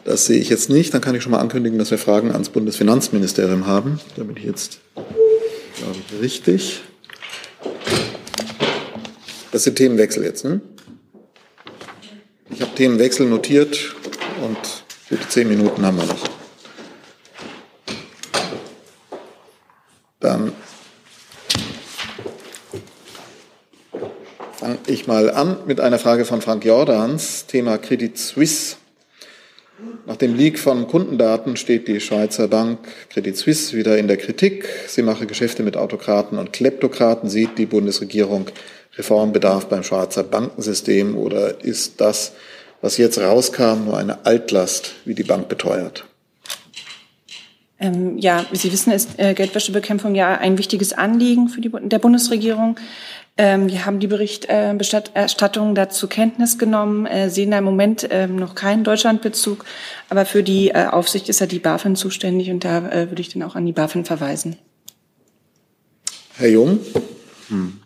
[0.05, 0.93] Das sehe ich jetzt nicht.
[0.93, 4.01] Dann kann ich schon mal ankündigen, dass wir Fragen ans Bundesfinanzministerium haben.
[4.16, 6.83] Da bin ich jetzt, glaube ich, richtig.
[9.53, 10.61] Das sind Themenwechsel jetzt, ne?
[12.51, 13.95] Ich habe Themenwechsel notiert
[14.43, 14.59] und
[15.09, 16.29] gute zehn Minuten haben wir noch.
[20.18, 20.53] Dann
[24.65, 28.77] fange ich mal an mit einer Frage von Frank Jordans, Thema Credit Suisse.
[30.07, 32.79] Nach dem Leak von Kundendaten steht die Schweizer Bank
[33.11, 34.67] Credit Suisse wieder in der Kritik.
[34.87, 37.29] Sie mache Geschäfte mit Autokraten und Kleptokraten.
[37.29, 38.47] Sieht die Bundesregierung
[38.97, 42.33] Reformbedarf beim Schweizer Bankensystem oder ist das,
[42.81, 46.07] was jetzt rauskam, nur eine Altlast, wie die Bank beteuert?
[47.79, 52.77] Ähm, ja, Sie wissen, ist äh, Geldwäschebekämpfung ja ein wichtiges Anliegen für die der Bundesregierung.
[53.37, 58.28] Ähm, wir haben die Berichterstattung äh, dazu Kenntnis genommen, äh, sehen da im Moment äh,
[58.28, 59.64] noch keinen Deutschlandbezug,
[60.09, 63.30] aber für die äh, Aufsicht ist ja die BaFin zuständig und da äh, würde ich
[63.30, 64.57] dann auch an die BaFin verweisen.
[66.37, 66.78] Herr Jung?
[67.49, 67.80] Hm.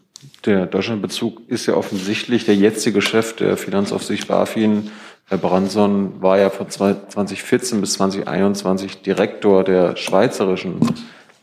[0.45, 4.91] Der Deutschlandbezug ist ja offensichtlich der jetzige Chef der Finanzaufsicht BaFin.
[5.27, 10.81] Herr Branson war ja von 2014 bis 2021 Direktor der schweizerischen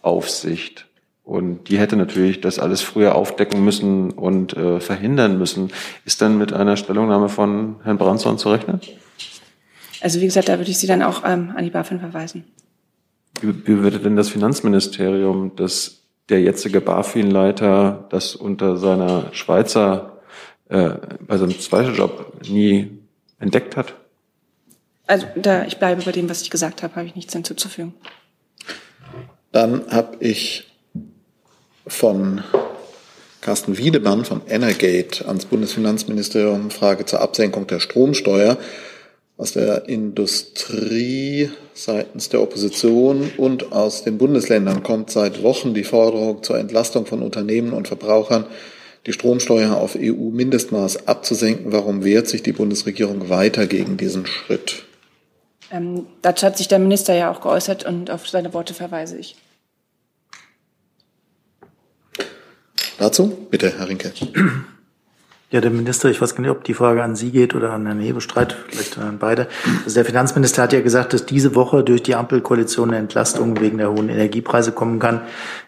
[0.02, 0.86] Aufsicht.
[1.26, 5.72] Und die hätte natürlich das alles früher aufdecken müssen und äh, verhindern müssen.
[6.06, 8.80] Ist dann mit einer Stellungnahme von Herrn Branson zu rechnen?
[10.02, 12.44] Also wie gesagt, da würde ich Sie dann auch ähm, an die BaFin verweisen.
[13.42, 20.20] Wie, wie würde denn das Finanzministerium das der jetzige BaFin-Leiter das unter seiner Schweizer,
[20.70, 23.00] äh, bei seinem zweiten Job nie
[23.40, 23.96] entdeckt hat?
[25.08, 27.96] Also da ich bleibe bei dem, was ich gesagt habe, habe ich nichts hinzuzufügen.
[29.52, 30.75] Dann habe ich
[31.88, 32.44] von
[33.42, 38.58] Carsten Wiedemann von Energate ans Bundesfinanzministerium Frage zur Absenkung der Stromsteuer
[39.38, 46.42] aus der Industrie seitens der Opposition und aus den Bundesländern kommt seit Wochen die Forderung
[46.42, 48.46] zur Entlastung von Unternehmen und Verbrauchern,
[49.06, 51.74] die Stromsteuer auf EU-Mindestmaß abzusenken.
[51.74, 54.86] Warum wehrt sich die Bundesregierung weiter gegen diesen Schritt?
[55.70, 59.36] Ähm, dazu hat sich der Minister ja auch geäußert und auf seine Worte verweise ich.
[62.98, 64.14] Dazu bitte, Herr Rinke.
[65.52, 67.86] Ja, der Minister, ich weiß gar nicht, ob die Frage an Sie geht oder an
[67.86, 69.48] Herrn Hebestreit, vielleicht an beide.
[69.84, 73.78] Also der Finanzminister hat ja gesagt, dass diese Woche durch die Ampelkoalition eine Entlastung wegen
[73.78, 75.22] der hohen Energiepreise kommen kann.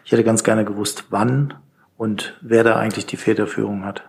[0.04, 1.54] Ich hätte ganz gerne gewusst, wann
[1.96, 4.02] und wer da eigentlich die Federführung hat.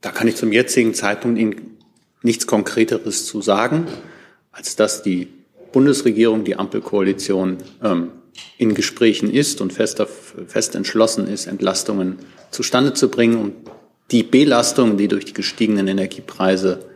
[0.00, 1.78] Da kann ich zum jetzigen Zeitpunkt Ihnen
[2.22, 3.86] nichts Konkreteres zu sagen,
[4.52, 5.37] als dass die
[5.72, 8.10] Bundesregierung, die Ampelkoalition ähm,
[8.56, 12.18] in Gesprächen ist und fest, auf, fest entschlossen ist, Entlastungen
[12.50, 13.52] zustande zu bringen, um
[14.10, 16.86] die Belastungen, die durch die gestiegenen Energiepreise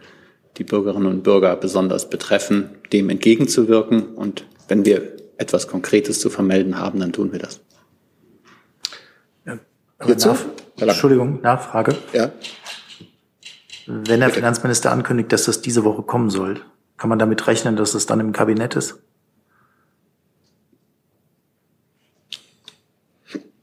[0.56, 4.14] die Bürgerinnen und Bürger besonders betreffen, dem entgegenzuwirken.
[4.14, 7.60] Und wenn wir etwas Konkretes zu vermelden haben, dann tun wir das.
[9.46, 9.58] Ja,
[10.06, 10.38] nach,
[10.78, 11.96] Entschuldigung, Nachfrage.
[12.12, 12.32] Ja.
[13.86, 16.60] Wenn der Finanzminister ankündigt, dass das diese Woche kommen soll,
[16.96, 18.98] kann man damit rechnen, dass es dann im Kabinett ist?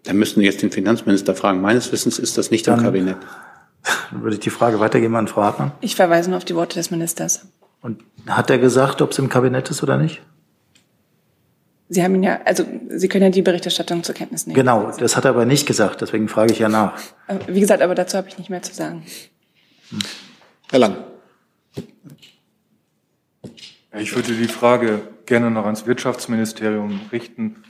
[0.04, 1.62] Da müssten wir jetzt den Finanzminister fragen.
[1.62, 3.18] Meines Wissens ist das nicht dann, im Kabinett.
[4.12, 5.72] Dann würde ich die Frage weitergeben an Frau Hartmann.
[5.82, 7.48] Ich verweise nur auf die Worte des Ministers.
[7.82, 10.22] Und hat er gesagt, ob es im Kabinett ist oder nicht?
[11.90, 14.56] Sie haben ihn ja, also Sie können ja die Berichterstattung zur Kenntnis nehmen.
[14.56, 17.00] Genau, das hat er aber nicht gesagt, deswegen frage ich ja nach.
[17.28, 19.04] Äh, wie gesagt, aber dazu habe ich nicht mehr zu sagen.
[20.70, 20.98] Herr Lang.
[23.98, 27.64] Ich würde die Frage gerne noch ans Wirtschaftsministerium richten.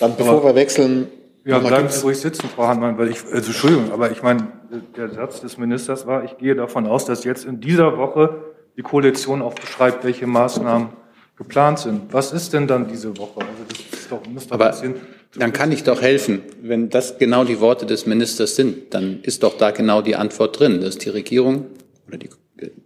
[0.00, 1.08] Dann, bevor aber, wir wechseln.
[1.44, 4.48] Ja, bleiben Sie ruhig sitzen, Frau Hartmann, weil ich, also Entschuldigung, aber ich meine,
[4.96, 8.42] der Satz des Ministers war, ich gehe davon aus, dass jetzt in dieser Woche
[8.76, 10.90] die Koalition auch beschreibt, welche Maßnahmen
[11.36, 12.12] geplant sind.
[12.12, 13.40] Was ist denn dann diese Woche?
[13.40, 14.94] Also das ist doch, muss doch aber ein bisschen
[15.36, 16.42] dann kann ich doch helfen.
[16.62, 20.58] Wenn das genau die Worte des Ministers sind, dann ist doch da genau die Antwort
[20.58, 21.66] drin, dass die Regierung
[22.06, 22.30] oder die,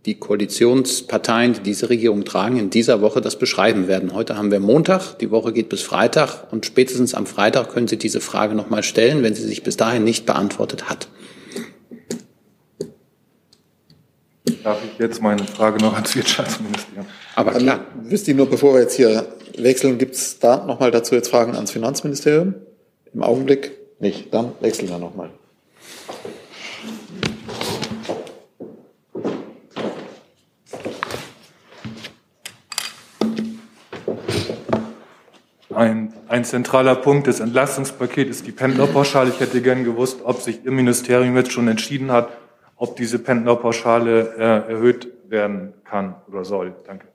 [0.07, 4.13] die Koalitionsparteien, die diese Regierung tragen, in dieser Woche das beschreiben werden.
[4.13, 7.97] Heute haben wir Montag, die Woche geht bis Freitag und spätestens am Freitag können Sie
[7.97, 11.09] diese Frage nochmal stellen, wenn sie sich bis dahin nicht beantwortet hat.
[14.63, 17.07] Darf ich jetzt meine Frage noch ans Wirtschaftsministerium?
[17.35, 17.81] Aber klar.
[17.95, 21.29] Ähm, wisst ihr nur, bevor wir jetzt hier wechseln, gibt es da nochmal dazu jetzt
[21.29, 22.55] Fragen ans Finanzministerium?
[23.13, 24.33] Im Augenblick nicht.
[24.33, 25.31] Dann wechseln wir nochmal.
[35.75, 39.31] Ein, ein zentraler Punkt des Entlastungspakets ist die Pendlerpauschale.
[39.31, 42.29] Ich hätte gern gewusst, ob sich Ihr Ministerium jetzt schon entschieden hat,
[42.77, 46.75] ob diese Pendlerpauschale äh, erhöht werden kann oder soll.
[46.87, 47.07] Danke.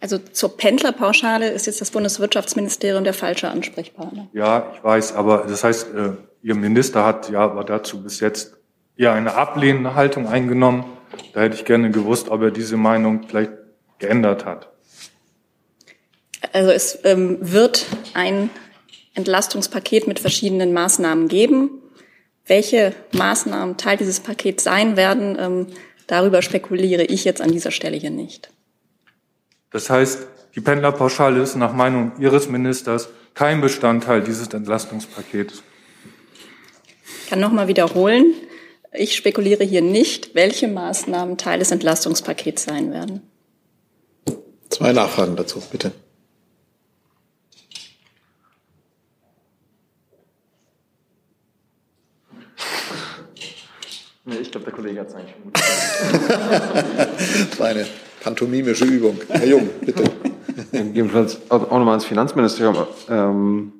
[0.00, 4.28] Also zur Pendlerpauschale ist jetzt das Bundeswirtschaftsministerium der falsche Ansprechpartner.
[4.32, 6.10] Ja, ich weiß, aber das heißt, äh,
[6.40, 8.56] Ihr Minister hat ja aber dazu bis jetzt
[8.96, 10.84] eher eine ablehnende Haltung eingenommen.
[11.32, 13.52] Da hätte ich gerne gewusst, ob er diese Meinung vielleicht
[13.98, 14.70] geändert hat.
[16.52, 18.50] Also es ähm, wird ein
[19.14, 21.70] Entlastungspaket mit verschiedenen Maßnahmen geben.
[22.46, 25.66] Welche Maßnahmen Teil dieses Pakets sein werden, ähm,
[26.06, 28.50] darüber spekuliere ich jetzt an dieser Stelle hier nicht.
[29.70, 35.62] Das heißt, die Pendlerpauschale ist nach Meinung Ihres Ministers kein Bestandteil dieses Entlastungspakets.
[37.24, 38.32] Ich kann nochmal wiederholen.
[38.92, 43.20] Ich spekuliere hier nicht, welche Maßnahmen Teil des Entlastungspakets sein werden.
[44.70, 45.92] Zwei Nachfragen dazu, bitte.
[54.28, 57.50] Nee, ich glaube, der Kollege hat es eigentlich schon gut gesagt.
[57.50, 57.86] das war eine
[58.22, 59.16] pantomimische Übung.
[59.26, 60.04] Herr Jung, bitte.
[60.70, 62.76] Gegebenenfalls auch nochmal ans Finanzministerium.
[63.08, 63.72] Ähm,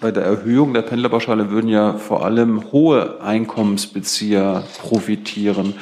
[0.00, 5.74] bei der Erhöhung der Pendlerpauschale würden ja vor allem hohe Einkommensbezieher profitieren.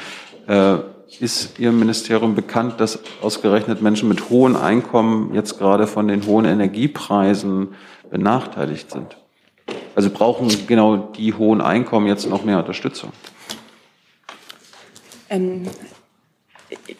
[0.47, 0.75] Äh,
[1.19, 6.45] ist Ihrem Ministerium bekannt, dass ausgerechnet Menschen mit hohen Einkommen jetzt gerade von den hohen
[6.45, 7.69] Energiepreisen
[8.11, 9.17] benachteiligt sind?
[9.95, 13.11] Also brauchen genau die hohen Einkommen jetzt noch mehr Unterstützung?
[15.31, 15.63] Ähm,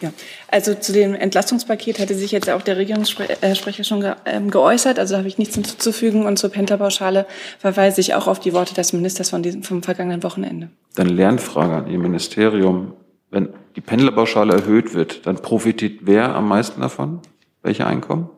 [0.01, 0.11] ja,
[0.49, 5.17] also zu dem Entlastungspaket hatte sich jetzt auch der Regierungssprecher schon ge ähm, geäußert, also
[5.17, 6.25] habe ich nichts hinzuzufügen.
[6.25, 7.25] Und zur Pendlerpauschale
[7.59, 10.69] verweise ich auch auf die Worte des Ministers von diesem, vom vergangenen Wochenende.
[10.95, 12.93] Dann Lernfrage an Ihr Ministerium.
[13.29, 17.21] Wenn die Pendlerpauschale erhöht wird, dann profitiert wer am meisten davon?
[17.61, 18.29] Welche Einkommen?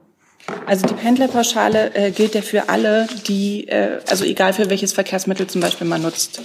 [0.66, 5.48] Also die Pendlerpauschale äh, gilt ja für alle, die, äh, also egal für welches Verkehrsmittel
[5.48, 6.42] zum Beispiel man nutzt.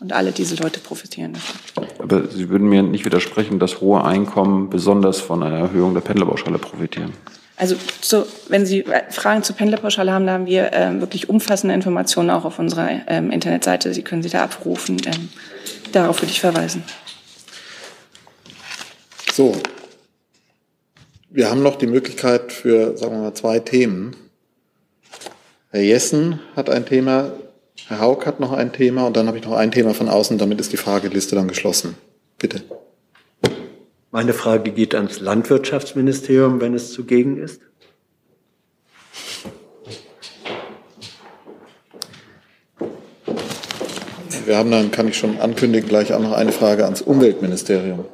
[0.00, 1.86] Und alle diese Leute profitieren davon.
[1.98, 6.58] Aber Sie würden mir nicht widersprechen, dass hohe Einkommen besonders von einer Erhöhung der Pendlerpauschale
[6.58, 7.12] profitieren.
[7.58, 12.30] Also so, wenn Sie Fragen zur Pendlerpauschale haben, da haben wir ähm, wirklich umfassende Informationen
[12.30, 13.92] auch auf unserer ähm, Internetseite.
[13.92, 14.96] Sie können sie da abrufen.
[15.04, 15.28] Ähm,
[15.92, 16.82] darauf würde ich verweisen.
[19.30, 19.54] So.
[21.28, 24.16] wir haben noch die Möglichkeit für, sagen wir mal, zwei Themen.
[25.70, 27.32] Herr Jessen hat ein Thema,
[27.90, 30.38] Herr Haug hat noch ein Thema und dann habe ich noch ein Thema von außen,
[30.38, 31.96] damit ist die Frageliste dann geschlossen.
[32.38, 32.62] Bitte.
[34.12, 37.60] Meine Frage geht ans Landwirtschaftsministerium, wenn es zugegen ist.
[44.46, 48.04] Wir haben dann, kann ich schon ankündigen, gleich auch noch eine Frage ans Umweltministerium.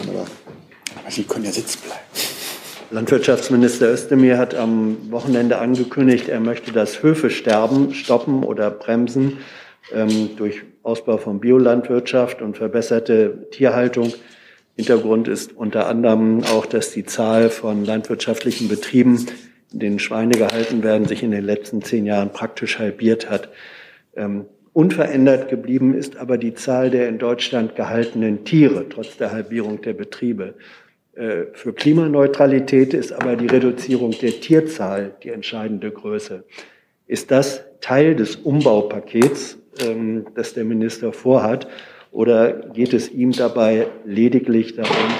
[0.00, 0.26] Aber
[1.10, 2.05] Sie können ja sitzen bleiben.
[2.90, 9.38] Landwirtschaftsminister Özdemir hat am Wochenende angekündigt, er möchte das Höfesterben stoppen oder bremsen
[9.92, 14.12] ähm, durch Ausbau von Biolandwirtschaft und verbesserte Tierhaltung.
[14.76, 19.26] Hintergrund ist unter anderem auch, dass die Zahl von landwirtschaftlichen Betrieben,
[19.72, 23.48] in denen Schweine gehalten werden, sich in den letzten zehn Jahren praktisch halbiert hat.
[24.14, 29.80] Ähm, unverändert geblieben ist aber die Zahl der in Deutschland gehaltenen Tiere, trotz der Halbierung
[29.82, 30.54] der Betriebe.
[31.16, 36.44] Äh, für Klimaneutralität ist aber die Reduzierung der Tierzahl die entscheidende Größe.
[37.06, 41.68] Ist das Teil des Umbaupakets, ähm, das der Minister vorhat,
[42.12, 45.14] oder geht es ihm dabei lediglich darum,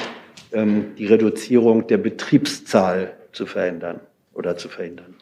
[0.53, 4.01] ähm, die Reduzierung der Betriebszahl zu verändern
[4.35, 5.15] oder zu verhindern?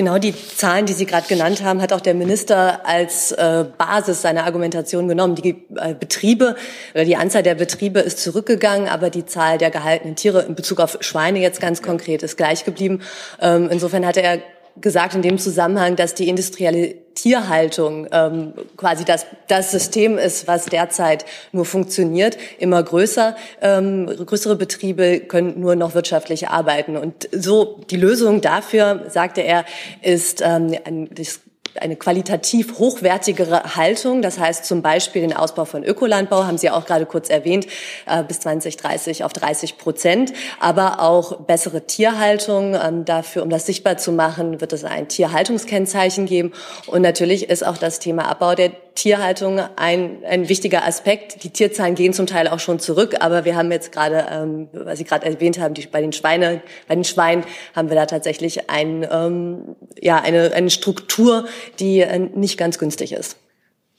[0.00, 4.22] Genau die Zahlen, die Sie gerade genannt haben, hat auch der Minister als äh, Basis
[4.22, 5.34] seiner Argumentation genommen.
[5.34, 6.56] Die äh, Betriebe
[6.94, 10.80] oder die Anzahl der Betriebe ist zurückgegangen, aber die Zahl der gehaltenen Tiere in Bezug
[10.80, 13.02] auf Schweine jetzt ganz konkret ist gleich geblieben.
[13.42, 14.38] Ähm, insofern hatte er
[14.80, 20.66] gesagt in dem Zusammenhang, dass die industrielle Tierhaltung ähm, quasi das, das System ist, was
[20.66, 22.38] derzeit nur funktioniert.
[22.58, 26.96] Immer größer, ähm, größere Betriebe können nur noch wirtschaftlich arbeiten.
[26.96, 29.64] Und so die Lösung dafür, sagte er,
[30.02, 30.76] ist ähm,
[31.12, 31.40] das
[31.78, 34.22] eine qualitativ hochwertigere Haltung.
[34.22, 37.66] Das heißt zum Beispiel den Ausbau von Ökolandbau, haben Sie auch gerade kurz erwähnt,
[38.06, 40.32] äh, bis 2030 auf 30 Prozent.
[40.58, 42.74] Aber auch bessere Tierhaltung.
[42.74, 46.52] Ähm, dafür, um das sichtbar zu machen, wird es ein Tierhaltungskennzeichen geben.
[46.86, 51.44] Und natürlich ist auch das Thema Abbau der Tierhaltung ein, ein wichtiger Aspekt.
[51.44, 54.98] Die Tierzahlen gehen zum Teil auch schon zurück, aber wir haben jetzt gerade, ähm, was
[54.98, 58.70] Sie gerade erwähnt haben, die, bei den Schweine, bei den Schweinen haben wir da tatsächlich
[58.70, 61.46] ein, ähm, ja, eine, eine Struktur,
[61.78, 63.36] die äh, nicht ganz günstig ist.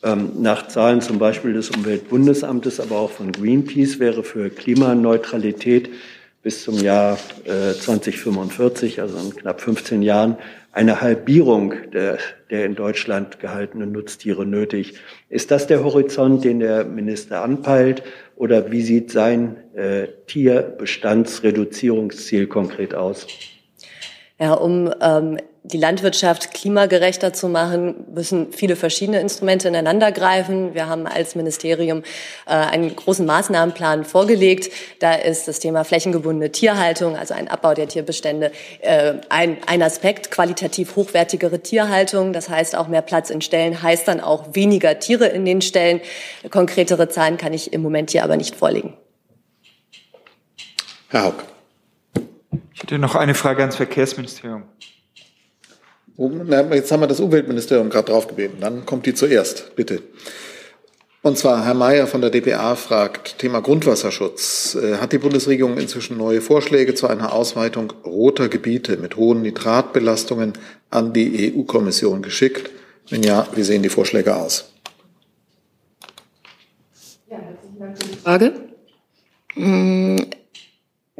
[0.04, 5.90] Ähm, nach Zahlen zum Beispiel des Umweltbundesamtes, aber auch von Greenpeace wäre für Klimaneutralität
[6.42, 10.38] bis zum Jahr äh, 2045, also in knapp 15 Jahren,
[10.72, 12.20] eine Halbierung der,
[12.50, 14.94] der in Deutschland gehaltenen Nutztiere nötig.
[15.30, 18.02] Ist das der Horizont, den der Minister anpeilt?
[18.36, 23.28] Oder wie sieht sein äh, Tierbestandsreduzierungsziel konkret aus?
[24.40, 30.74] Ja, um ähm, die Landwirtschaft klimagerechter zu machen, müssen viele verschiedene Instrumente ineinander greifen.
[30.74, 32.02] Wir haben als Ministerium
[32.48, 34.74] äh, einen großen Maßnahmenplan vorgelegt.
[35.00, 40.32] Da ist das Thema flächengebundene Tierhaltung, also ein Abbau der Tierbestände, äh, ein, ein Aspekt.
[40.32, 45.28] Qualitativ hochwertigere Tierhaltung, das heißt auch mehr Platz in Ställen, heißt dann auch weniger Tiere
[45.28, 46.02] in den Ställen.
[46.50, 48.98] Konkretere Zahlen kann ich im Moment hier aber nicht vorlegen.
[51.10, 51.36] Herr Haug.
[52.74, 54.64] Ich hätte noch eine Frage ans Verkehrsministerium.
[56.18, 58.60] Jetzt haben wir das Umweltministerium gerade draufgebeten.
[58.60, 60.02] Dann kommt die zuerst, bitte.
[61.24, 64.76] Und zwar Herr Mayer von der DPA fragt, Thema Grundwasserschutz.
[64.76, 70.54] Äh, hat die Bundesregierung inzwischen neue Vorschläge zu einer Ausweitung roter Gebiete mit hohen Nitratbelastungen
[70.90, 72.72] an die EU-Kommission geschickt?
[73.10, 74.74] Wenn ja, wie sehen die Vorschläge aus?
[77.30, 78.54] Ja, herzlichen Dank für die Frage.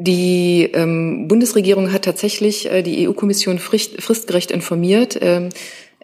[0.04, 5.16] Die ähm, Bundesregierung hat tatsächlich äh, die EU-Kommission fristgerecht informiert.
[5.20, 5.50] Ähm,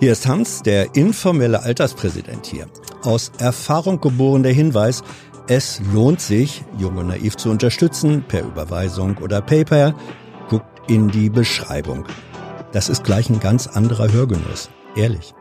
[0.01, 2.67] Hier ist Hans, der informelle Alterspräsident hier.
[3.03, 5.03] Aus Erfahrung geboren der Hinweis,
[5.47, 9.95] es lohnt sich, Jung und Naiv zu unterstützen, per Überweisung oder PayPal.
[10.49, 12.05] Guckt in die Beschreibung.
[12.71, 14.69] Das ist gleich ein ganz anderer Hörgenuss.
[14.95, 15.33] Ehrlich.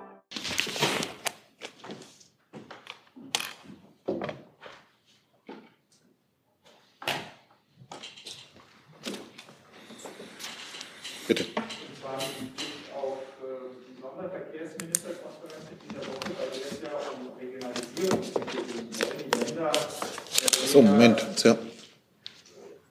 [20.74, 21.24] So, Moment.
[21.44, 21.54] Ja.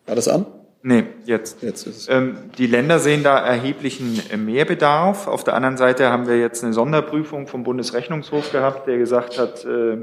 [0.05, 0.45] War das an?
[0.83, 1.61] Nee, jetzt.
[1.61, 2.07] Jetzt ist es.
[2.07, 5.27] Ähm, die Länder sehen da erheblichen Mehrbedarf.
[5.27, 9.65] Auf der anderen Seite haben wir jetzt eine Sonderprüfung vom Bundesrechnungshof gehabt, der gesagt hat,
[9.65, 9.97] äh,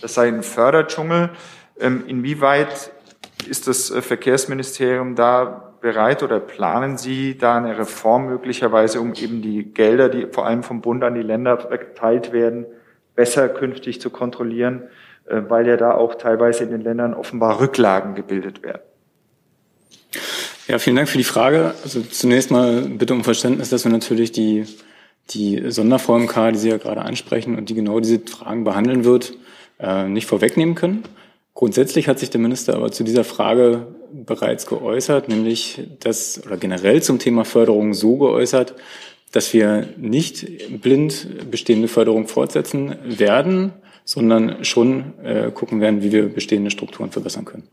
[0.00, 1.28] das sei ein Förderdschungel.
[1.78, 2.90] Ähm, inwieweit
[3.46, 9.42] ist das äh, Verkehrsministerium da bereit oder planen Sie da eine Reform möglicherweise, um eben
[9.42, 12.64] die Gelder, die vor allem vom Bund an die Länder verteilt werden,
[13.14, 14.84] besser künftig zu kontrollieren,
[15.28, 18.82] weil ja da auch teilweise in den Ländern offenbar Rücklagen gebildet werden?
[20.68, 21.74] Ja, vielen Dank für die Frage.
[21.84, 24.64] Also zunächst mal bitte um Verständnis, dass wir natürlich die,
[25.30, 29.34] die Sondervmk, die Sie ja gerade ansprechen und die genau diese Fragen behandeln wird,
[29.78, 31.04] äh, nicht vorwegnehmen können.
[31.54, 37.02] Grundsätzlich hat sich der Minister aber zu dieser Frage bereits geäußert, nämlich das oder generell
[37.02, 38.74] zum Thema Förderung so geäußert,
[39.32, 43.72] dass wir nicht blind bestehende Förderung fortsetzen werden,
[44.06, 47.68] sondern schon äh, gucken werden, wie wir bestehende Strukturen verbessern können.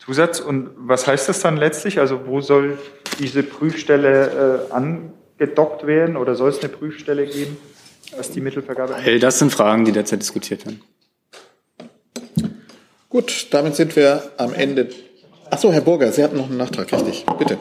[0.00, 0.40] Zusatz.
[0.40, 2.00] Und was heißt das dann letztlich?
[2.00, 2.76] Also wo soll
[3.20, 7.56] diese Prüfstelle äh, angedockt werden oder soll es eine Prüfstelle geben,
[8.16, 9.22] was die Mittelvergabe angeht?
[9.22, 10.82] Das sind Fragen, die derzeit diskutiert werden.
[13.08, 14.88] Gut, damit sind wir am Ende.
[15.50, 17.24] Ach so, Herr Burger, Sie hatten noch einen Nachtrag, richtig?
[17.38, 17.58] Bitte.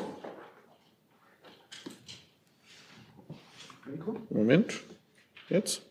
[4.30, 4.82] Moment.
[5.48, 5.84] Jetzt.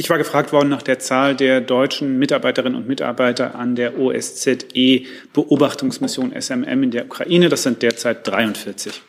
[0.00, 6.32] Ich war gefragt worden nach der Zahl der deutschen Mitarbeiterinnen und Mitarbeiter an der OSZE-Beobachtungsmission
[6.40, 7.50] SMM in der Ukraine.
[7.50, 9.02] Das sind derzeit 43.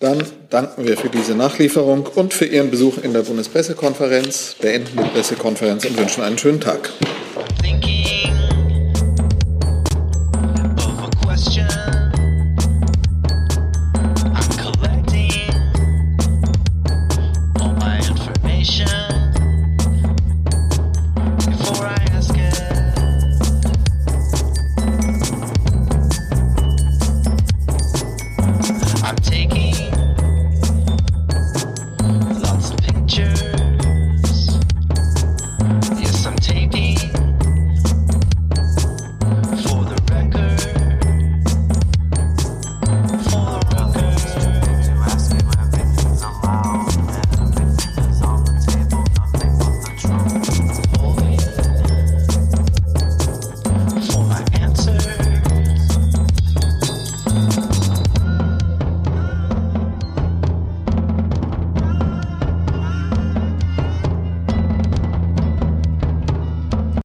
[0.00, 5.08] Dann danken wir für diese Nachlieferung und für Ihren Besuch in der Bundespressekonferenz, beenden die
[5.10, 6.90] Pressekonferenz und wünschen einen schönen Tag.